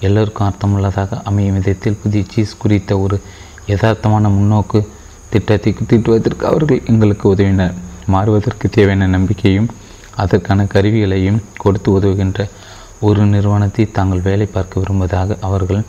[0.00, 3.20] எல்லோருக்கும் அர்த்தமுள்ளதாக அமையும் விதத்தில் புதிய சீஸ் குறித்த ஒரு
[3.66, 4.88] யதார்த்தமான முன்னோக்கு
[5.30, 7.74] திட்டத்தை திட்டுவதற்கு அவர்கள் எங்களுக்கு உதவினர்.
[8.06, 9.68] மாறுவதற்கு தேவையான நம்பிக்கையும்
[10.16, 12.48] அதற்கான கருவிகளையும் கொடுத்து உதவுகின்ற
[13.00, 15.82] ஒரு நிறுவனத்தை தாங்கள் வேலை பார்க்க விரும்புவதாக அவர்கள்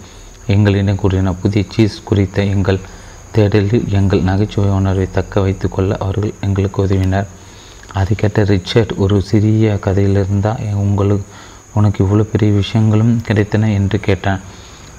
[0.48, 1.40] எங்களிடம் கூறினர்.
[1.42, 2.80] புதிய சீஸ் குறித்த எங்கள்
[3.36, 7.28] தேடலில் எங்கள் நகைச்சுவை உணர்வை தக்க வைத்து கொள்ள அவர்கள் எங்களுக்கு உதவினர்.
[8.00, 11.26] அதை கேட்ட ரிச்சர்ட் ஒரு சிறிய கதையிலிருந்தால் உங்களுக்கு
[11.74, 13.70] உனக்கு இவ்வளோ பெரிய விஷயங்களும் கிடைத்தன?
[13.74, 14.42] என்று கேட்டான்.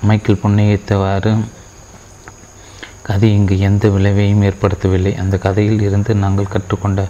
[0.09, 1.33] மைக்கேல் புன்னையத்தவாறு
[3.03, 5.13] கதை இங்கு எந்த விளைவையும் ஏற்படுத்தவில்லை.
[5.23, 7.01] அந்த கதையில் இருந்து நாங்கள் கற்றுக்கொண்ட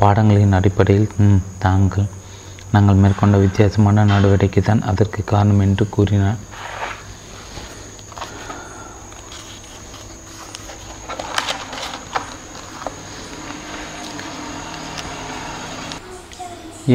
[0.00, 1.08] பாடங்களின் அடிப்படையில்
[1.58, 2.06] தாங்கள்
[2.72, 6.38] நாங்கள் மேற்கொண்ட வித்தியாசமான நடவடிக்கை தான் அதற்கு காரணம் என்று கூறினார்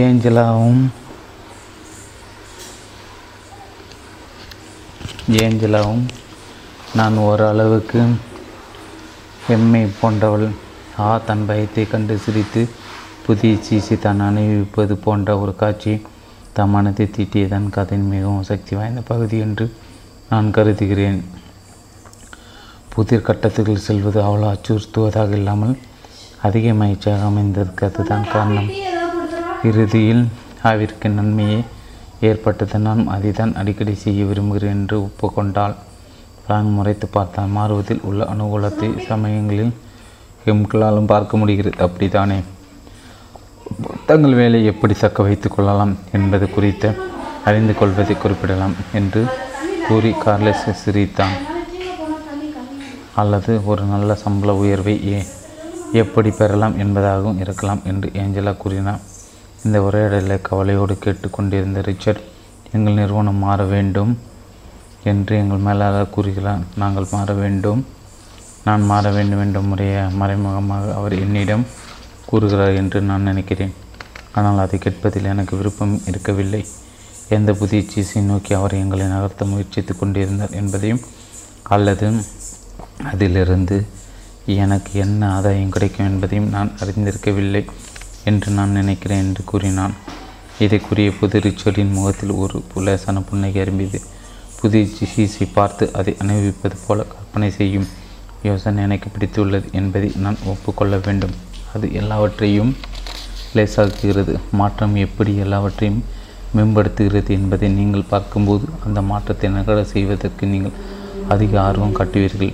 [0.04, 0.84] ஏஞ்சலாவும்
[5.44, 6.06] ஏஞ்சலாவும்
[7.00, 8.02] நான் ஓரளவுக்கு
[9.56, 10.48] எம்மை போன்றவள்.
[11.06, 12.62] ஆ தன் பயத்தை கண்டு சிரித்து
[13.26, 15.94] புதிய சீசி தான் அணிவிப்பது போன்ற ஒரு காட்சி
[16.58, 19.66] தம் மனத்தை தீட்டியதன் கதையின் மிகவும் சக்தி வாய்ந்த பகுதி என்று
[20.32, 21.22] நான் கருதுகிறேன்.
[22.94, 25.76] புதிர் கட்டத்துக்குள் செல்வது அவ்வளோ அச்சுறுத்துவதாக இல்லாமல்
[26.50, 28.70] அதிக மகிழ்ச்சியாக அமைந்திருக்கிறது தான் காரணம்.
[29.70, 30.24] இறுதியில்
[30.70, 31.60] ஆவிற்கு நன்மையே.
[32.28, 35.76] ஏற்பட்டதனால் நான் அதை தான் அடிக்கடி செய்ய விரும்புகிறேன் என்று ஒப்புக்கொண்டால்
[36.46, 39.74] பிராங் முறைத்து பார்த்தால் மாறுவதில் உள்ள அனுகூலத்தை சமயங்களில்
[40.54, 41.78] எம்களாலும் பார்க்க முடிகிறது.
[41.86, 42.40] அப்படித்தானே?
[44.10, 46.94] தங்கள் வேலையை எப்படி தக்க வைத்து கொள்ளலாம் என்பது குறித்த
[47.50, 49.24] அறிந்து கொள்வதை குறிப்பிடலாம் என்று
[49.88, 51.36] கூறி கார்லெஸ் சிரித்தான்.
[53.22, 55.20] அல்லது ஒரு நல்ல சம்பள உயர்வை ஏ
[56.02, 59.04] எப்படி பெறலாம் என்பதாகவும் இருக்கலாம் என்று ஏஞ்சலா கூறினார்.
[59.66, 62.22] இந்த உரையாடலை கவலையோடு கேட்டுக்கொண்டிருந்த ரிச்சர்ட்
[62.76, 64.12] எங்கள் நிறுவனம் மாற வேண்டும்
[65.12, 66.62] என்று எங்கள் மேலாளர் கூறுகிறார்.
[66.82, 67.82] நாங்கள் மாற வேண்டும்.
[68.68, 71.66] நான் மாற வேண்டும் என்ற முறைய மறைமுகமாக அவர் என்னிடம்
[72.30, 73.74] கூறுகிறார் என்று நான் நினைக்கிறேன்.
[74.40, 76.62] ஆனால் அதை கேட்பதில் எனக்கு விருப்பம் இருக்கவில்லை.
[77.38, 81.04] எந்த புதிய சீசை நோக்கி அவர் எங்களை நகர்த்த முயற்சித்து கொண்டிருந்தார் என்பதையும்
[81.76, 82.08] அல்லது
[83.12, 83.78] அதிலிருந்து
[84.64, 87.64] எனக்கு என்ன ஆதாயம் கிடைக்கும் என்பதையும் நான் அறிந்திருக்கவில்லை.
[88.30, 89.96] என்று நான் நினைக்கிறேன் என்று கூறினான்.
[90.64, 94.00] இதை கூறிய புது ரிச்சர்டின் முகத்தில் ஒரு புலேசான புன்னகை அரும்பியது.
[94.60, 97.88] புதிய சீஸை பார்த்து அதை அனுபவிப்பது போல கற்பனை செய்யும்
[98.48, 101.36] யோசனை எனக்கு பிடித்துள்ளது என்பதை நான் ஒப்புக்கொள்ள வேண்டும்.
[101.74, 102.72] அது எல்லாவற்றையும்
[103.58, 104.34] லேசாக்குகிறது.
[104.60, 106.04] மாற்றம் எப்படி எல்லாவற்றையும்
[106.58, 110.78] மேம்படுத்துகிறது என்பதை நீங்கள் பார்க்கும்போது அந்த மாற்றத்தை நகர செய்வதற்கு நீங்கள்
[111.34, 112.54] அதிக ஆர்வம் காட்டுவீர்கள்.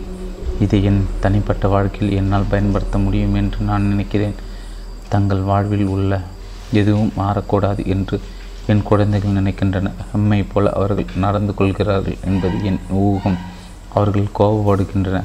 [0.66, 4.36] இதை என் தனிப்பட்ட வாழ்க்கையில் என்னால் பயன்படுத்த முடியும் என்று நான் நினைக்கிறேன்.
[5.14, 6.22] தங்கள் வாழ்வில் உள்ள
[6.80, 8.18] எதுவும் மாறக்கூடாது என்று
[8.72, 9.92] என் குழந்தைகள் நினைக்கின்றன.
[10.14, 13.38] அம்மை போல அவர்கள் நடந்து கொள்கிறார்கள் என்பது என் ஊகம்.
[13.94, 15.20] அவர்கள் கோபப்படுகின்றன.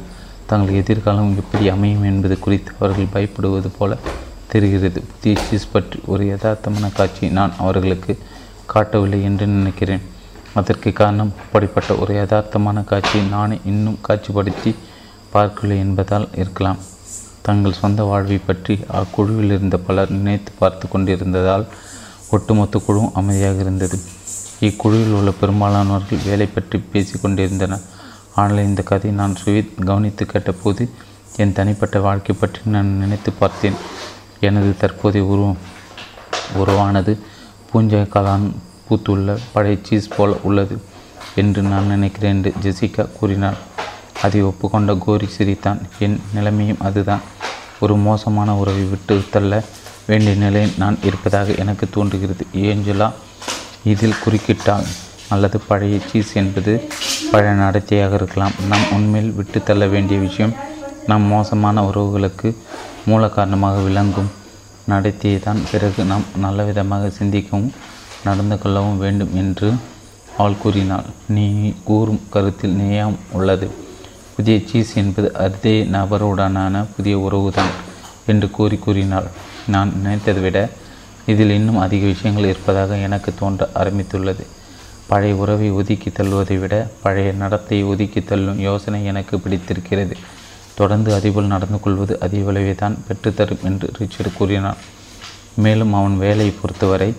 [0.50, 3.96] தங்கள் எதிர்காலம் எப்படி அமையும் என்பது குறித்து அவர்கள் பயப்படுவது போல
[4.52, 5.00] தெரிகிறது.
[5.12, 8.12] புதிய சீஸ் பற்றி ஒரு யதார்த்தமான காட்சியை நான் அவர்களுக்கு
[8.66, 10.04] காட்டவில்லை என்று நினைக்கிறேன்.
[10.54, 14.74] அதற்கு காரணம் அப்படிப்பட்ட ஒரு யதார்த்தமான காட்சியை நானே இன்னும் காட்சிப்படுத்தி
[15.30, 16.78] பார்க்கவில்லை என்பதால் இருக்கலாம்.
[17.46, 21.66] தங்கள் சொந்த வாழ்வை பற்றி அக்குழுவில் இருந்த பலர் நினைத்து பார்த்து கொண்டிருந்ததால்
[22.36, 23.96] ஒட்டுமொத்த குழுவும் அமைதியாக இருந்தது.
[24.68, 27.84] இக்குழுவில் உள்ள பெரும்பாலானவர்கள் வேலை பற்றி பேசி கொண்டிருந்தனர்.
[28.40, 30.84] ஆனால் இந்த கதை நான் சுவித் கவனித்து கேட்டபோது
[31.42, 33.78] என் தனிப்பட்ட வாழ்க்கை பற்றி நான் நினைத்து பார்த்தேன்.
[34.48, 35.62] எனது தற்போதைய உருவம்
[36.62, 37.12] உருவானது
[37.70, 38.46] பூஞ்சை காளான்
[38.86, 40.76] பூத்துள்ள பழைய சீஸ் போல உள்ளது
[41.42, 43.58] என்று நான் நினைக்கிறேன் என்று ஜெசிகா கூறினார்.
[44.24, 47.24] அதை ஒப்புக்கொண்ட கோரி சிரித்தான் என் நிலைமையும் அதுதான்.
[47.80, 49.62] ஒரு மோசமான உறவை விட்டு தள்ள
[50.06, 52.46] வேண்டிய நிலையில் நான் இருப்பதாக எனக்கு தோன்றுகிறது.
[52.52, 53.08] ஏஞ்சலா
[53.92, 54.86] இதில் குறுக்கிட்டால்
[55.34, 56.72] அல்லது பழைய சீஸ் என்பது
[57.32, 58.54] பழைய நடத்தையாக இருக்கலாம்.
[58.70, 60.54] நாம் உண்மையில் விட்டு தள்ள வேண்டிய விஷயம்
[61.06, 62.56] நம் மோசமான உறவுகளுக்கு
[63.06, 64.30] மூல காரணமாக விளங்கும்.
[64.88, 67.72] நடத்தியை தான் பிறகு நாம் நல்ல விதமாக சிந்திக்கவும்
[68.24, 69.68] நடந்து கொள்ளவும் வேண்டும் என்று
[70.38, 71.04] அவள் கூறினாள்.
[71.28, 73.68] நீ கூறும் கருத்தில் நியாயம் உள்ளது.
[74.36, 77.72] புதிய சீஸ் என்பது அதே நபருடனான புதிய உறவுதான்
[78.30, 79.28] என்று கூறி கூறினாள்.
[79.74, 80.58] நான் நினைத்ததை விட
[81.30, 84.44] இதில் இன்னும் அதிக விஷயங்கள் இருப்பதாக எனக்கு தோன்ற ஆரம்பித்துள்ளது.
[85.10, 86.74] பழைய உறவை ஒதுக்கி தள்ளுவதை விட
[87.04, 90.16] பழைய நடத்தையை ஒதுக்கி தள்ளும் யோசனை எனக்கு பிடித்திருக்கிறது.
[90.74, 94.80] தொடர்ந்து அதேபோல் நடந்து கொள்வது அதே விளைவை தான் பெற்றுத்தரும் என்று ரிச்சர்ட் கூறினான்.
[95.64, 97.10] மேலும் அவன் வேலையை பொறுத்தவரை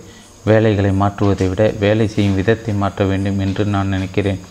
[0.50, 4.42] வேலைகளை மாற்றுவதை விட வேலை செய்யும் விதத்தை மாற்ற வேண்டும் என்று நான் நினைக்கிறேன்.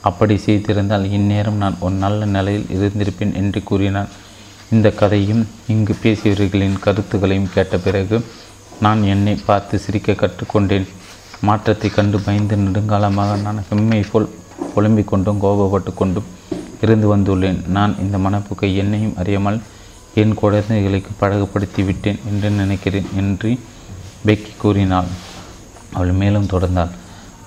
[0.00, 4.10] அப்படி செய்திருந்தால் இந்நேரம் நான் ஒரு நல்ல நிலையில் இருந்திருப்பேன் என்று கூறினான்.
[4.70, 8.16] இந்த கதையும் இங்கு பேசியவர்களின் கருத்துக்களையும் கேட்ட பிறகு
[8.80, 10.86] நான் என்னை பார்த்து சிரிக்க கற்றுக்கொண்டேன்.
[11.40, 14.28] மாற்றத்தை கண்டு பயந்து நெடுங்காலமாக நான் செம்மை போல்
[14.74, 16.28] புலம்பிக் கொண்டும் கோபப்பட்டு கொண்டும்
[16.80, 17.58] இருந்து வந்துள்ளேன்.
[17.76, 19.60] நான் இந்த மனப்போக்கை என்னையும் அறியாமல்
[20.14, 23.58] என் குழந்தைகளுக்கு பழகப்படுத்தி விட்டேன் என்று நினைக்கிறேன் என்று
[24.26, 25.10] பெக்கி கூறினாள்.
[25.92, 26.94] அவள் மேலும் தொடர்ந்தாள்.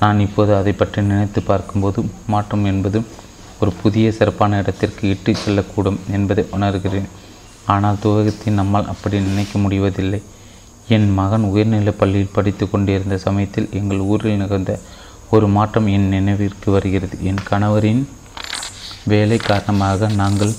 [0.01, 1.99] நான் இப்போது அதை பற்றி நினைத்து பார்க்கும்போது
[2.33, 2.99] மாற்றம் என்பது
[3.61, 7.09] ஒரு புதிய சிறப்பான இடத்திற்கு இட்டு செல்லக்கூடும் என்பதை உணர்கிறேன்.
[7.73, 10.21] ஆனால் துவகத்தை நம்மால் அப்படி நினைக்க முடிவதில்லை.
[10.95, 14.71] என் மகன் உயர்நிலைப் பள்ளியில் படித்து கொண்டிருந்த சமயத்தில் எங்கள் ஊரில் நிகழ்ந்த
[15.35, 17.15] ஒரு மாற்றம் என் நினைவிற்கு வருகிறது.
[17.29, 18.03] என் கணவரின்
[19.11, 20.53] வேலை காரணமாக நாங்கள்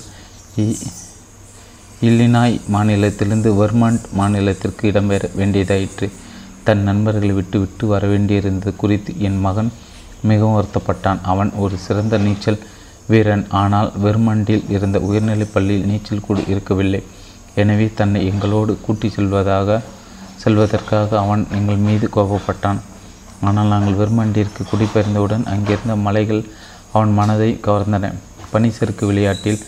[2.07, 6.07] இல்லினாய் மாநிலத்திலிருந்து வர்மாண்ட் மாநிலத்திற்கு இடம்பெற வேண்டியதாயிற்று.
[6.67, 9.71] தன் நண்பர்களை விட்டு விட்டு வர வேண்டியிருந்தது குறித்து என் மகன்
[10.29, 11.19] மிகவும் வருத்தப்பட்டான்.
[11.31, 12.59] அவன் ஒரு சிறந்த நீச்சல்
[13.11, 13.45] வீரன்.
[13.61, 17.01] ஆனால் வெர்மண்டில் இருந்த உயர்நிலைப் பள்ளியில் நீச்சல் கூட இருக்கவில்லை.
[17.61, 19.79] எனவே தன்னை எங்களோடு கூட்டி செல்வதாக
[20.43, 22.79] செல்வதற்காக அவன் எங்கள் மீது கோபப்பட்டான்.
[23.47, 26.41] ஆனால் நாங்கள் வெர்மண்டிற்கு குடிபெயர்ந்தவுடன் அங்கிருந்த மலைகள்
[26.95, 28.11] அவன் மனதை கவர்ந்தன.
[28.53, 29.61] பனிசறுக்கு விளையாட்டில்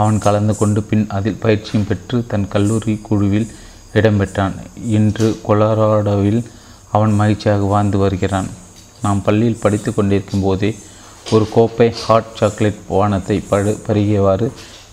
[0.00, 3.48] அவன் கலந்து கொண்டு பின் அதில் பயிற்சியும் பெற்று தன் கல்லூரி குழுவில்
[3.94, 4.54] இடம்பெற்றான்
[4.96, 6.42] இன்று கொலராடோவில்
[6.90, 8.48] அவன் மகிழ்ச்சியாக வாழ்ந்து வருகிறான்.
[9.02, 10.70] நாம் பள்ளியில் படித்து கொண்டிருக்கும் போதே
[11.32, 14.46] ஒரு கோப்பை ஹாட் சாக்லேட் வானத்தை படு பருகியவாறு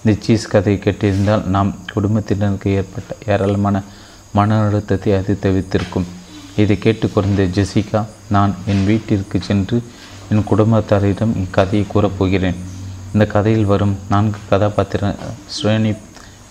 [0.04, 3.78] இந்த சீஸ் கதையை கேட்டிருந்தால் நாம் குடும்பத்தினருக்கு ஏற்பட்ட ஏராளமான
[4.34, 6.08] மன அழுத்தத்தை அது தவித்திருக்கும்
[6.56, 9.78] இதை கேட்டுக்கொண்ட ஜெசிகா நான் என் வீட்டிற்கு சென்று
[10.30, 12.60] என் குடும்பத்தாரிடம் இக்கதையை கூறப்போகிறேன்
[13.14, 15.16] இந்த கதையில் வரும் நான்கு கதாபாத்திர
[15.48, 15.92] ஸ்ரேனி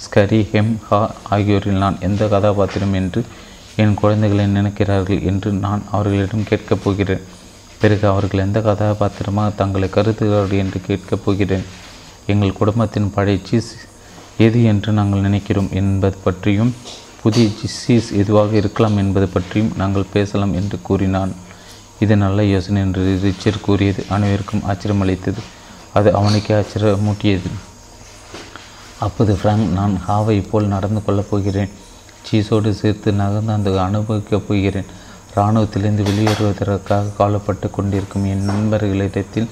[0.05, 3.25] ஸ்கரி ஹெம் ஹா ஆகியோரில் நான் எந்த கதாபாத்திரம் என்று
[3.77, 7.21] என் குழந்தைகளை நினைக்கிறார்கள் என்று நான் அவர்களிடம் கேட்கப் போகிறேன்.
[7.81, 11.65] பிறகு அவர்கள் எந்த கதாபாத்திரமாக தங்களை கருதுகிறார்கள் என்று கேட்கப் போகிறேன்.
[12.27, 13.77] எங்கள் குடும்பத்தின் பழைய சீஸ்
[14.39, 16.75] எது என்று நாங்கள் நினைக்கிறோம் என்பது பற்றியும்
[17.23, 21.33] புதிய சீஸ் எதுவாக இருக்கலாம் என்பது பற்றியும் நாங்கள் பேசலாம் என்று கூறினான்.
[21.99, 25.43] இது நல்ல யோசனை என்று ரிச்சர் கூறியது அனைவருக்கும் ஆச்சரியமளித்தது.
[25.93, 27.51] அது அவனுக்கே ஆச்சரியமூட்டியது.
[29.01, 31.71] அப்போது ஃப்ராங்க் நான் ஹாவை போல் நடந்து கொள்ளப் போகிறேன்.
[32.29, 34.89] சீஸோடு சேர்த்து நகர்ந்து அந்த அனுபவிக்கப் போகிறேன்.
[35.35, 39.49] இராணுவத்திலிருந்து வெளியேறுவதற்காக காலப்பட்டு கொண்டிருக்கும் என் நண்பர்களிடத்தில்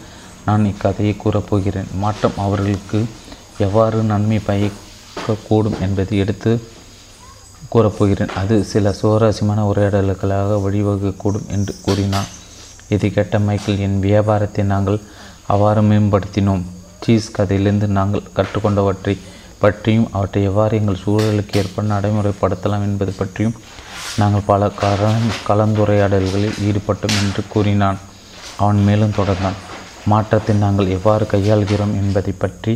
[0.47, 2.99] நான் இக்கதையை கூறப்போகிறேன் மாற்றம் அவர்களுக்கு
[3.59, 6.53] எவ்வாறு நன்மை பயக்கக்கூடும் என்பதை எடுத்து
[7.75, 12.31] கூறப்போகிறேன் அது சில சுவாரஸ்யமான உரையாடல்களாக வழிவகுக்கக்கூடும் என்று கூறினார்
[12.89, 15.01] இதை கேட்ட மைக்கேல் என் வியாபாரத்தை நாங்கள்
[15.47, 16.63] அவ்வாறு மேம்படுத்தினோம்.
[17.05, 19.15] சீஸ் கதையிலிருந்து நாங்கள் கற்றுக்கொண்டவற்றை
[19.63, 23.57] பற்றியும் அவற்றை எவ்வாறு எங்கள் சூழலுக்கு ஏற்ப நடைமுறைப்படுத்தலாம் என்பது பற்றியும்
[24.21, 27.99] நாங்கள் பல கலந் கலந்துரையாடல்களில் ஈடுபட்டோம் என்று கூறினான்.
[28.63, 29.59] அவன் மேலும் தொடர்ந்தான்.
[30.13, 32.73] மாற்றத்தை நாங்கள் எவ்வாறு கையாள்கிறோம் என்பதை பற்றி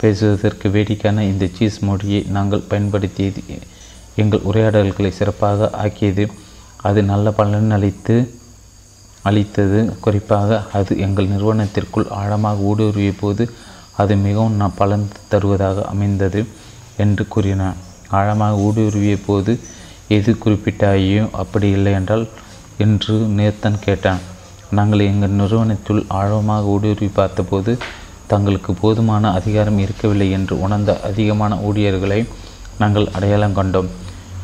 [0.00, 3.42] பேசுவதற்கு வேடிக்கையான இந்த சீஸ் மொழியை நாங்கள் பயன்படுத்தியது
[4.22, 6.24] எங்கள் உரையாடல்களை சிறப்பாக ஆக்கியது.
[6.88, 8.16] அது நல்ல பலன் அளித்து
[9.28, 9.80] அளித்தது.
[10.04, 13.44] குறிப்பாக அது எங்கள் நிறுவனத்திற்குள் ஆழமாக ஊடுருவிய போது
[14.00, 16.40] அது மிகவும் நான் பலன் தருவதாக அமைந்தது
[17.04, 17.78] என்று கூறினார்.
[18.18, 19.52] ஆழமாக ஊடுருவிய போது
[20.16, 22.24] எது குறிப்பிட்டாயோ அப்படி இல்லை என்றால்
[22.84, 24.22] என்று நேர்த்தன் கேட்டான்.
[24.78, 27.72] நாங்கள் எங்கள் நிறுவனத்துள் ஆழமாக ஊடுருவி பார்த்தபோது
[28.32, 32.20] தங்களுக்கு போதுமான அதிகாரம் இருக்கவில்லை என்று உணர்ந்த அதிகமான ஊழியர்களை
[32.82, 33.90] நாங்கள் அடையாளம் கண்டோம்.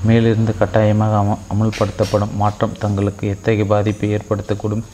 [0.08, 4.84] மேலிருந்து கட்டாயமாக அம அமுல்படுத்தப்படும் மாற்றம் தங்களுக்கு எத்தகைய பாதிப்பை ஏற்படுத்தக்கூடும்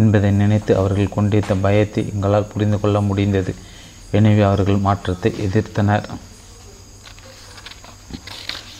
[0.00, 3.52] என்பதை நினைத்து அவர்கள் கொண்டிருந்த பயத்தை எங்களால் புரிந்து கொள்ள முடிந்தது.
[4.18, 6.06] எனவே அவர்கள் மாற்றத்தை எதிர்த்தனர்.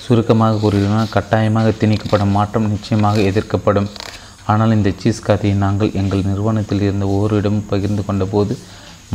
[0.05, 3.89] சுருக்கமாக கூறியுள்ள கட்டாயமாக திணிக்கப்படும் மாற்றம் நிச்சயமாக எதிர்க்கப்படும்.
[4.53, 8.55] ஆனால் இந்த சீஸ் கதையை நாங்கள் எங்கள் நிறுவனத்தில் இருந்த ஒவ்வொருடமும் பகிர்ந்து கொண்டபோது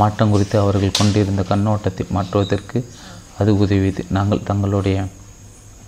[0.01, 2.80] மாற்றம் குறித்து அவர்கள் கொண்டிருந்த கண்ணோட்டத்தை மாற்றுவதற்கு
[3.41, 4.03] அது உதவியது.
[4.18, 4.97] நாங்கள் தங்களுடைய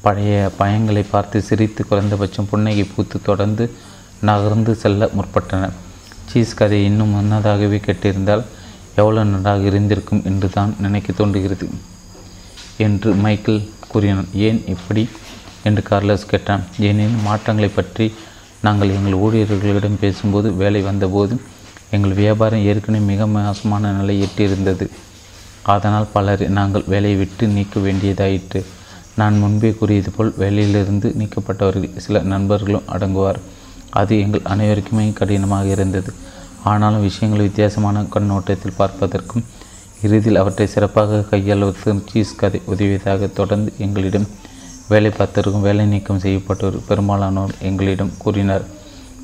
[0.06, 3.66] பழைய பயங்களை பார்த்து சிரித்து குறைந்தபட்சம் புன்னகை பூத்து தொடர்ந்து
[4.30, 5.76] நகர்ந்து செல்ல முற்பட்டனர்.
[6.30, 8.44] சீஸ் கதை இன்னும் முன்னதாகவே கேட்டிருந்தால்
[9.02, 11.66] எவ்வளோ நன்றாக இருந்திருக்கும் என்று தான் நினைக்க தோன்றுகிறது
[12.86, 14.30] என்று மைக்கேல் கூறினான்.
[14.48, 15.04] ஏன் இப்படி?
[15.68, 16.64] என்று கார்லஸ் கேட்டான்.
[16.88, 18.06] ஏனெனில் மாற்றங்களை பற்றி
[18.62, 21.34] நாங்கள் எங்கள் ஊழியர்களிடம் பேசும்போது வேலை வந்தபோது
[21.96, 24.86] எங்கள் வியாபாரம் ஏற்கனவே மிக மோசமான நிலை எட்டியிருந்தது.
[25.74, 28.62] அதனால் பலர் நாங்கள் வேலையை விட்டு நீக்க வேண்டியதாயிற்று.
[29.16, 33.40] நான் முன்பே கூறியது போல் வேலையிலிருந்து நீக்கப்பட்டவர்கள் சில நண்பர்களும் அடங்குவார்.
[34.00, 36.12] அது எங்கள் அனைவருக்குமே கடினமாக இருந்தது.
[36.64, 39.46] ஆனாலும் விஷயங்களை வித்தியாசமான கண்ணோட்டத்தில் பார்ப்பதற்கும்
[40.04, 44.28] இறுதியில் அவற்றை சிறப்பாக கையாள்வதற்கும் சீஸ் கதை உதவியதாக தொடர்ந்து எங்களிடம்
[44.88, 48.66] வேலை பார்த்தவருக்கும் வேலை நீக்கம் செய்யப்பட்டவர் பெரும்பாலானோர் எங்களிடம் கூறினார்.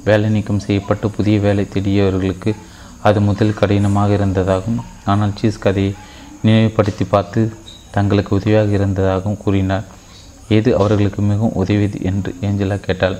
[0.03, 2.55] வேலை நீக்கம் செய்யப்பட்டு புதிய வேலை தேடியவர்களுக்கு
[3.01, 5.93] அது முதல் கடினமாக இருந்ததாகவும் ஆனால் சீஸ் கதையை
[6.41, 7.53] நினைவுபடுத்தி பார்த்து
[7.91, 9.83] தங்களுக்கு உதவியாக இருந்ததாகவும் கூறினார்.
[10.47, 12.01] எது அவர்களுக்கு மிகவும் உதவியது?
[12.01, 13.17] என்று ஏஞ்சலா கேட்டாள்.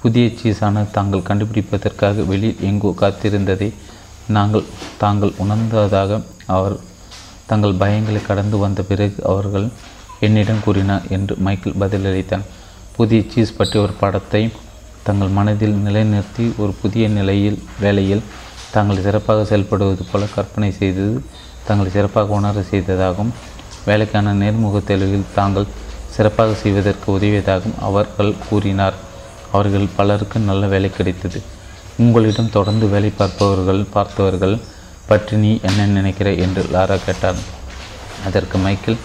[0.00, 3.68] புதிய சீஸான தாங்கள் கண்டுபிடிப்பதற்காக வெளியில் எங்கோ காத்திருந்ததை
[4.36, 4.64] நாங்கள்
[5.02, 6.20] தாங்கள் உணர்ந்ததாக
[6.56, 6.76] அவர்
[7.50, 9.66] தங்கள் பயங்களை கடந்து வந்த பிறகு அவர்கள்
[10.26, 12.44] என்னிடம் கூறினார் என்று மைக்கேல் பதிலளித்தான்.
[12.96, 14.42] புதிய சீஸ் பற்றிய ஒரு படத்தை
[15.06, 18.24] தங்கள் மனதில் நிலைநிறுத்தி ஒரு புதிய நிலையில் வேலையில்
[18.74, 21.14] தாங்கள் சிறப்பாக செயல்படுவது போல கற்பனை செய்தது
[21.68, 23.34] தங்களை சிறப்பாக உணர செய்ததாகவும்
[23.88, 25.68] வேலைக்கான நேர்முக தேர்வில் தாங்கள்
[26.16, 28.96] சிறப்பாக செய்வதற்கு உதவியதாகவும் அவர்கள் கூறினார்.
[29.52, 31.38] அவர்கள் பலருக்கு நல்ல வேலை கிடைத்தது.
[32.04, 34.56] உங்களிடம் தொடர்ந்து வேலை பார்ப்பவர்கள் பார்த்தவர்கள்
[35.10, 37.40] பற்றி நீ என்ன நினைக்கிற என்று லாரா கேட்டார்.
[38.28, 38.98] அதற்கு மைக்கேல்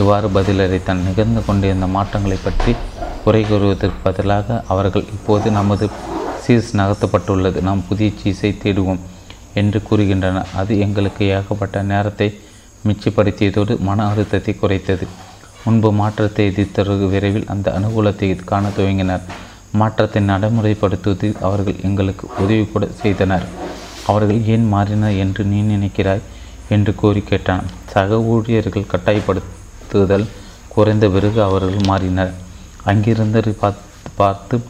[0.00, 2.72] இவ்வாறு பதிலளித்தான் நிகழ்ந்து கொண்டிருந்த மாற்றங்களை பற்றி
[3.24, 5.86] குறை கூறுவதற்கு பதிலாக அவர்கள் இப்போது நமது
[6.44, 7.58] சீஸ் நகர்த்தப்பட்டுள்ளது.
[7.68, 9.00] நாம் புதிய சீஸை தேடுவோம்
[9.60, 10.52] என்று கூறுகின்றனர்.
[10.60, 12.28] அது எங்களுக்கு ஏகப்பட்ட நேரத்தை
[12.86, 15.06] மிச்சப்படுத்தியதோடு மன அழுத்தத்தை குறைத்தது.
[15.64, 19.24] முன்பு மாற்றத்தை எதிர்த்தவர்கள் விரைவில் அந்த அனுகூலத்தை காண துவங்கினர்.
[19.72, 23.46] மாற்றத்தை நடைமுறைப்படுத்துவது அவர்கள் எங்களுக்கு உதவி கூட செய்தனர்.
[24.06, 26.24] அவர்கள் ஏன் மாறினர் என்று நீ நினைக்கிறாய்?
[26.68, 27.62] என்று கூறி கேட்டான்.
[27.92, 30.26] சக ஊழியர்கள் கட்டாயப்படுத்துதல்
[30.68, 32.32] குறைந்த பிறகு அவர்கள் மாறினர்.
[32.84, 34.60] அங்கிருந்து பார்த்து பார்த்து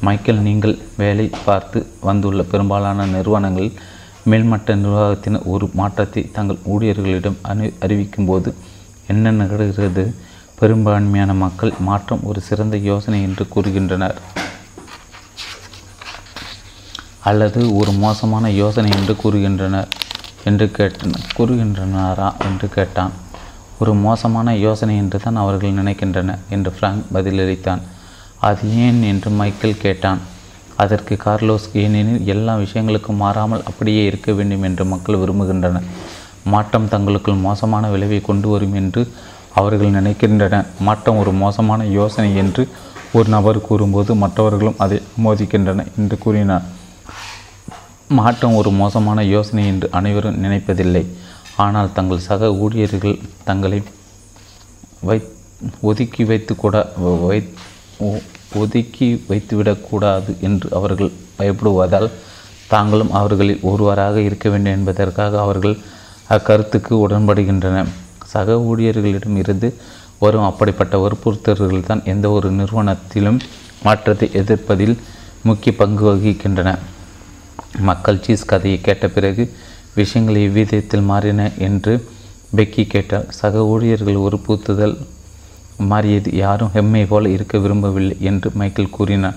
[0.00, 3.78] மைக்கேல் நீங்கள் வேலை பார்த்து வந்துள்ள பெரும்பாலான நிறுவனங்களில்
[4.30, 8.54] மேல்மட்ட நிர்வாகத்தினர் ஒரு மாற்றத்தை தங்கள் ஊழியர்களிடம் அனு அறிவிக்கும்போது
[9.06, 10.14] என்ன நிகழ்கிறது?
[10.60, 14.14] பெரும்பான்மையான மக்கள் மாற்றம் ஒரு சிறந்த யோசனை என்று கூறுகின்றனர்.
[17.30, 19.88] அல்லது ஒரு மோசமான யோசனை என்று கூறுகின்றனர்
[20.48, 23.12] என்று கேட்டனர் கூறுகின்றனாரா என்று கேட்டான்.
[23.82, 27.82] ஒரு மோசமான யோசனை என்று தான் அவர்கள் நினைக்கின்றனர் என்று ஃப்ராங்க் பதிலளித்தான்.
[28.48, 30.20] அது ஏன் என்று மைக்கேல் கேட்டான்.
[30.82, 35.86] அதற்கு கார்லோஸ் ஏனெனில் எல்லா விஷயங்களுக்கும் மாறாமல் அப்படியே இருக்க வேண்டும் என்று மக்கள் விரும்புகின்றனர்.
[36.54, 39.02] மாற்றம் தங்களுக்குள் மோசமான விளைவை கொண்டு வரும் என்று
[39.60, 40.66] அவர்கள் நினைக்கின்றனர்.
[40.86, 42.62] மாற்றம் ஒரு மோசமான யோசனை என்று
[43.18, 46.66] ஒரு நபர் கூறும்போது மற்றவர்களும் அதை மோதிக்கின்றனர் என்று கூறினார்.
[48.18, 51.02] மாற்றம் ஒரு மோசமான யோசனை என்று அனைவரும் நினைப்பதில்லை.
[51.64, 53.16] ஆனால் தங்கள் சக ஊழியர்கள்
[53.48, 53.78] தங்களை
[55.08, 55.18] வை
[55.90, 56.76] ஒதுக்கி வைத்து கூட
[57.28, 57.38] வை
[58.62, 62.08] ஒதுக்கி வைத்துவிடக்கூடாது என்று அவர்கள் பயப்படுவதால்
[62.72, 65.76] தாங்களும் அவர்களில் ஒருவராக இருக்க வேண்டும் என்பதற்காக அவர்கள்
[66.36, 67.92] அக்கருத்துக்கு உடன்படுகின்றனர்
[68.32, 69.68] சக ஊழியர்களிடம் இருந்து
[70.24, 73.40] வரும் அப்படிப்பட்ட வற்புறுத்தல்கள் தான் எந்த ஒரு நிறுவனத்திலும்
[73.86, 74.96] மாற்றத்தை எதிர்ப்பதில்
[75.48, 76.70] முக்கிய பங்கு வகிக்கின்றன.
[77.88, 79.54] மக்கள் சீஸ் கதையை கேட்ட பிறகு
[79.94, 82.08] விஷயங்கள் இவ்விதத்தில் மாறின என்று
[82.56, 84.96] பெக்கி கேட்டால் சக ஊழியர்கள் ஒரு பூத்துதல்
[85.76, 89.36] மாறியது யாரும் ஹெம்மை போல இருக்க விரும்பவில்லை என்று மைக்கேல் கூறினார்.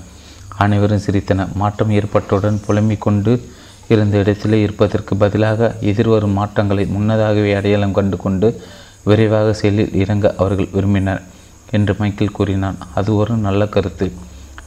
[0.58, 1.54] அனைவரும் சிரித்தனர்.
[1.56, 3.32] மாற்றம் ஏற்பட்டவுடன் புலம்பிக் கொண்டு
[3.88, 8.62] இருந்த இடத்திலே இருப்பதற்கு பதிலாக எதிர்வரும் மாற்றங்களை முன்னதாகவே அடையாளம் கண்டு கொண்டு
[9.04, 11.22] விரைவாக செயலில் இறங்க அவர்கள் விரும்பினர்
[11.72, 12.78] என்று மைக்கேல் கூறினான்.
[12.96, 14.12] அது ஒரு நல்ல கருத்து.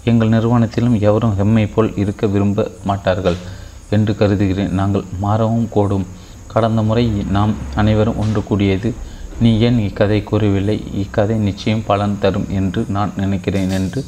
[0.05, 3.37] எங்கள் நிறுவனத்திலும் எவரும் ஹெம்மை போல் இருக்க விரும்ப மாட்டார்கள்
[3.91, 4.73] என்று கருதுகிறேன்.
[4.73, 6.07] நாங்கள் மாறவும் கூடும்.
[6.47, 7.05] கடந்த முறை
[7.37, 8.95] நாம் அனைவரும் ஒன்று கூடியது
[9.41, 10.77] நீ ஏன் இக்கதை கூறவில்லை?
[10.95, 14.05] இக்கதை நிச்சயம் பலன் தரும் என்று நான் நினைக்கிறேன் என்று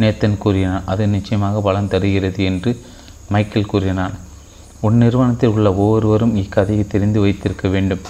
[0.00, 0.82] நேத்தன் கூறினான்.
[0.86, 2.80] அது நிச்சயமாக பலன் தருகிறது என்று
[3.28, 4.14] மைக்கேல் கூறினான்.
[4.80, 8.00] உன் நிறுவனத்தில் உள்ள ஒவ்வொருவரும் இக்கதையை தெரிந்து வைத்திருக்க வேண்டும்.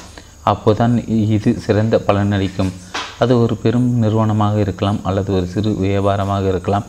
[0.47, 2.73] அப்போதான் இது சிறந்த பலனளிக்கும்.
[3.19, 6.87] அது ஒரு பெரும் நிறுவனமாக இருக்கலாம் அல்லது ஒரு சிறு வியாபாரமாக இருக்கலாம்.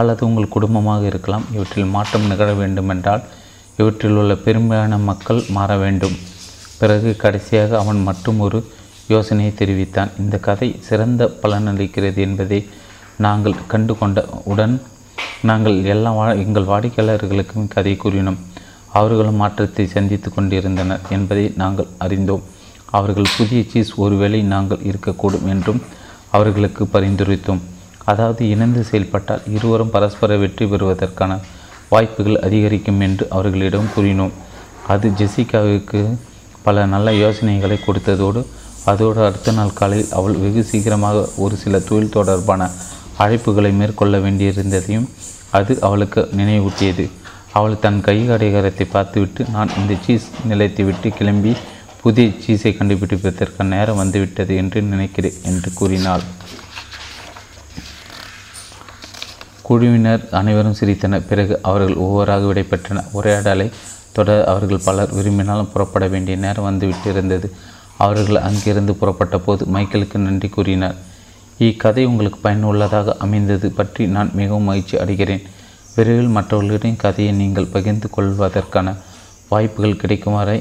[0.00, 1.46] அல்லது உங்கள் குடும்பமாக இருக்கலாம்.
[1.56, 3.22] இவற்றில் மாற்றம் நிகழ வேண்டுமென்றால்
[3.80, 6.16] இவற்றில் உள்ள பெரும்பாலான மக்கள் மாற வேண்டும்.
[6.80, 8.58] பிறகு கடைசியாக அவன் மற்றும் ஒரு
[9.14, 10.10] யோசனையை தெரிவித்தான்.
[10.22, 12.60] இந்த கதை சிறந்த பலனளிக்கிறது என்பதை
[13.26, 14.18] நாங்கள் கண்டு கொண்ட
[14.52, 14.76] உடன்
[15.48, 18.38] நாங்கள் எல்லா வா எங்கள் வாடிக்கையாளர்களுக்கும் கதை கூறினோம்.
[18.98, 22.44] அவர்களும் மாற்றத்தை சந்தித்து கொண்டிருந்தனர் என்பதை நாங்கள் அறிந்தோம்.
[22.98, 25.80] அவர்கள் புதிய சீஸ் ஒருவேளை நாங்கள் இருக்கக்கூடும் என்றும்
[26.36, 27.62] அவர்களுக்கு பரிந்துரைத்தோம்.
[28.12, 31.32] அதாவது இணைந்து செயல்பட்டால் இருவரும் பரஸ்பர வெற்றி பெறுவதற்கான
[31.92, 34.34] வாய்ப்புகள் அதிகரிக்கும் என்று அவர்களிடம் கூறினோம்.
[34.92, 36.00] அது ஜெசிகாவுக்கு
[36.66, 38.40] பல நல்ல யோசனைகளை கொடுத்ததோடு
[38.90, 42.68] அதோடு அடுத்த நாள் காலையில் அவள் வெகு சீக்கிரமாக ஒரு சில தொழில் தொடர்பான
[43.24, 45.08] அழைப்புகளை மேற்கொள்ள வேண்டியிருந்ததையும்
[45.58, 47.04] அது அவளுக்கு நினைவூட்டியது.
[47.58, 51.52] அவள் தன் கை கடிகாரத்தை பார்த்துவிட்டு நான் இந்த சீஸ் நிலையத்தை விட்டு கிளம்பி
[52.02, 56.24] புதிய சீஸை கண்டுபிடிப்பதற்கு நேரம் வந்துவிட்டது என்று நினைக்கிறேன் என்று கூறினாள்.
[59.68, 61.26] குழுவினர் அனைவரும் சிரித்தனர்.
[61.30, 63.10] பிறகு அவர்கள் ஒவ்வொருவராக விடைபெற்றனர்.
[63.18, 63.68] உரையாடலை
[64.16, 67.48] தொடர் அவர்கள் பலர் விரும்பினாலும் புறப்பட வேண்டிய நேரம் வந்துவிட்டிருந்தது.
[68.06, 70.96] அவர்கள் அங்கிருந்து புறப்பட்ட போது மைக்கேலுக்கு நன்றி கூறினார்.
[71.66, 75.44] இக்கதை உங்களுக்கு பயனுள்ளதாக அமைந்தது பற்றி நான் மிகவும் மகிழ்ச்சி அடைகிறேன்.
[75.94, 78.88] விரைவில் மற்றவர்களிடம் கதையை நீங்கள் பகிர்ந்து கொள்வதற்கான
[79.50, 80.58] வாய்ப்புகள் கிடைக்கும் வரை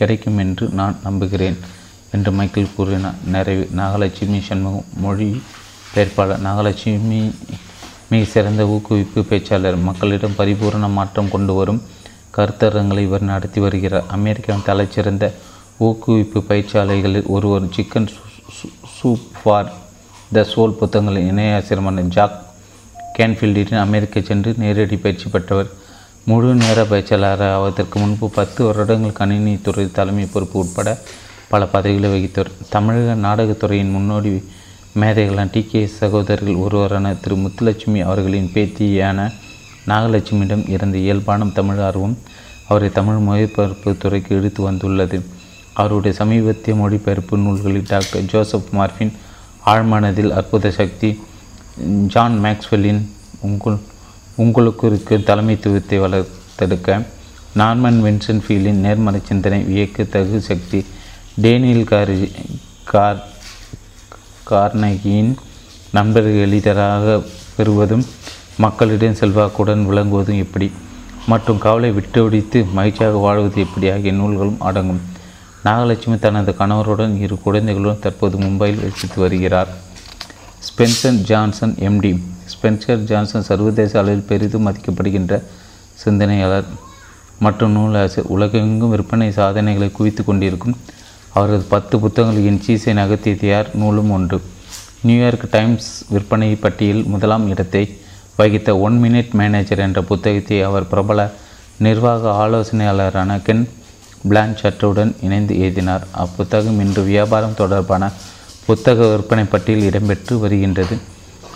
[0.00, 1.58] கிடைக்கும் என்று நான் நம்புகிறேன்
[2.14, 3.18] என்று மைக்கேல் கூறினார்.
[3.34, 3.64] நிறைவு.
[3.80, 5.28] நாகலட்சுமி சண்முகம் மொழி
[5.94, 6.42] பெயர்ப்பாளர்.
[6.48, 7.20] நாகலட்சுமி
[8.08, 9.82] மிக சிறந்த ஊக்குவிப்பு பேச்சாளர்.
[9.82, 11.82] மக்களிடம் பரிபூர்ண மாற்றம் கொண்டு வரும்
[12.36, 14.04] கருத்தரங்களை இவர் நடத்தி வருகிறார்.
[14.08, 15.30] அமெரிக்காவின் தலைச்சிறந்த
[15.80, 18.08] ஊக்குவிப்பு பயிற்சியாளர்களில் ஒருவர் chicken
[18.96, 19.72] soup for
[20.32, 22.42] the soul புத்தகங்களின் இணையாசிரியமான ஜாக்
[23.18, 25.70] கேன்ஃபீல்டின் அமெரிக்கா சென்று நேரடி பயிற்சி பெற்றவர்.
[26.24, 30.98] முழு நேர பயிற்சியாளர் ஆவதற்கு முன்பு பத்து வருடங்கள் கணினித்துறை தலைமை பொறுப்பு உட்பட
[31.48, 32.52] பல பதவிகளை வகித்தவர்.
[32.68, 34.30] தமிழக நாடகத்துறையின் முன்னோடி
[35.00, 39.20] மேதைகளான டி கே சகோதரர்கள் ஒருவரான திரு முத்துலட்சுமி அவர்களின் பேத்தியான
[39.86, 42.14] நாகலட்சுமியிடம் இருந்த இயல்பான தமிழ் ஆர்வம்
[42.68, 45.18] அவரை தமிழ் மொழிபெயர்ப்பு துறைக்கு எடுத்து வந்துள்ளது.
[45.74, 49.12] அவருடைய சமீபத்திய மொழிபெயர்ப்பு நூல்களில் டாக்டர் ஜோசப் மார்ஃபின்
[49.66, 51.10] ஆழ்மனதில் அற்புத சக்தி
[52.06, 53.02] ஜான் மேக்ஸ்வெல்லின்
[53.40, 53.78] உங்கள்
[54.36, 56.88] உங்களுக்கு இருக்க தலைமைத்துவத்தை வளர்த்தெடுக்க
[57.58, 60.80] நார்மன் வின்சன் ஃபீலின் நேர்மறை சிந்தனை வியக்கத்தகு சக்தி
[61.42, 62.14] டேனியல் கார்
[62.84, 63.20] கார்
[64.50, 65.34] கார்னகியின்
[65.92, 67.22] நண்பர்கள் எளிதராக
[67.56, 68.04] பெறுவதும்
[68.58, 70.72] மக்களிடம் செல்வாக்குடன் விளங்குவதும் எப்படி?
[71.26, 73.90] மற்றும் கவலை விட்டொடித்து மகிழ்ச்சியாக வாழ்வது எப்படி?
[73.90, 75.00] ஆகிய நூல்களும் அடங்கும்.
[75.64, 79.68] நாகலட்சுமி தனது கணவருடன் இரு குழந்தைகளுடன் தற்போது மும்பையில் வசித்து வருகிறார்.
[80.66, 82.22] Spencer Johnson MD
[82.54, 85.42] Spencer Johnson சர்வதேச அளவில் பெரிதும் மதிக்கப்படுகின்ற
[85.94, 86.64] சிந்தனையாளர்.
[87.38, 90.76] மற்றும் நூலாசிரியர் உலகெங்கும் விற்பனை சாதனைகளை குவித்து கொண்டிருக்கும்
[91.38, 94.38] அவரது பத்து புத்தகங்கள் என் சீசை நகர்த்தியது நூலும் ஒன்று.
[95.06, 97.82] நியூயார்க் டைம்ஸ் விற்பனை பட்டியல் முதலாம் இடத்தை
[98.36, 101.30] வகித்த ஒன் மினிட் மேனேஜர் என்ற புத்தகத்தை அவர் பிரபல
[101.86, 103.68] நிர்வாக ஆலோசனையாளரான கென்
[104.30, 106.06] பிளான்சட்டுடன் இணைந்து எழுதினார்.
[106.24, 108.12] அப்புத்தகம் இன்று வியாபாரம் தொடர்பான
[108.66, 110.96] புத்தக விற்பனை பட்டியல் இடம்பெற்று வருகின்றது.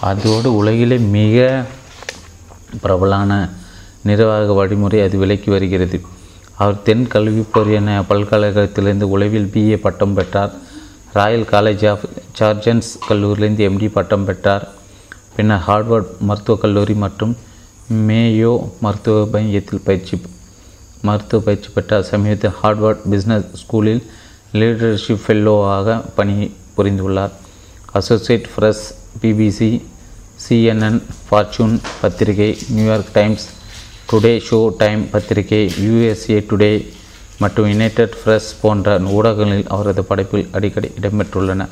[0.01, 1.65] அதோடு உலகிலே மிக
[2.83, 3.33] பிரபலான
[4.03, 5.99] நிர்வாக வழிமுறை அது விலக்கி வருகிறது.
[6.59, 7.45] அவர் தென் கல்வி
[7.79, 10.53] என பல்கலைக்கழகத்திலிருந்து உளவில் பிஏ பட்டம் பெற்றார்.
[11.13, 12.05] ராயல் காலேஜ் ஆஃப்
[12.39, 14.65] சார்ஜன்ஸ் கல்லூரியிலிருந்து எம்டி பட்டம் பெற்றார்.
[15.37, 17.37] பின்னர் ஹார்வர்ட் மருத்துவக் கல்லூரி மற்றும்
[18.09, 20.23] மேயோ மருத்துவ மையத்தில் பயிற்சி
[21.03, 24.03] மருத்துவ பயிற்சி பெற்றார் சமீபத்தில் ஹார்வர்ட் பிஸ்னஸ் ஸ்கூலில்
[24.53, 27.31] லீடர்ஷிப் ஃபெல்லோவாக பணி புரிந்துள்ளார்.
[27.93, 28.83] Associate Press
[29.23, 29.71] BBC
[30.49, 33.47] CNN Fortune பத்திரிகை New York Times
[34.11, 36.71] Today Show Time பத்திரிகை யுஎஸ்ஏ டுடே
[37.43, 41.67] மற்றும் யுனைடெட் ஃப்ரெஸ் போன்ற ஊடகங்களில் அவரது படைப்பில் அடிக்கடி இடம்பெற்றுள்ளன.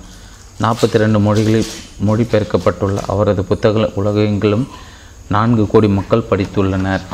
[0.61, 1.71] நாற்பத்தி ரெண்டு மொழிகளில்
[2.07, 4.67] மொழிபெயர்க்கப்பட்டுள்ள அவரது புத்தகங்கள் உலகெங்கிலும்
[5.35, 7.05] நான்கு கோடி மக்கள் படித்துள்ளனர்.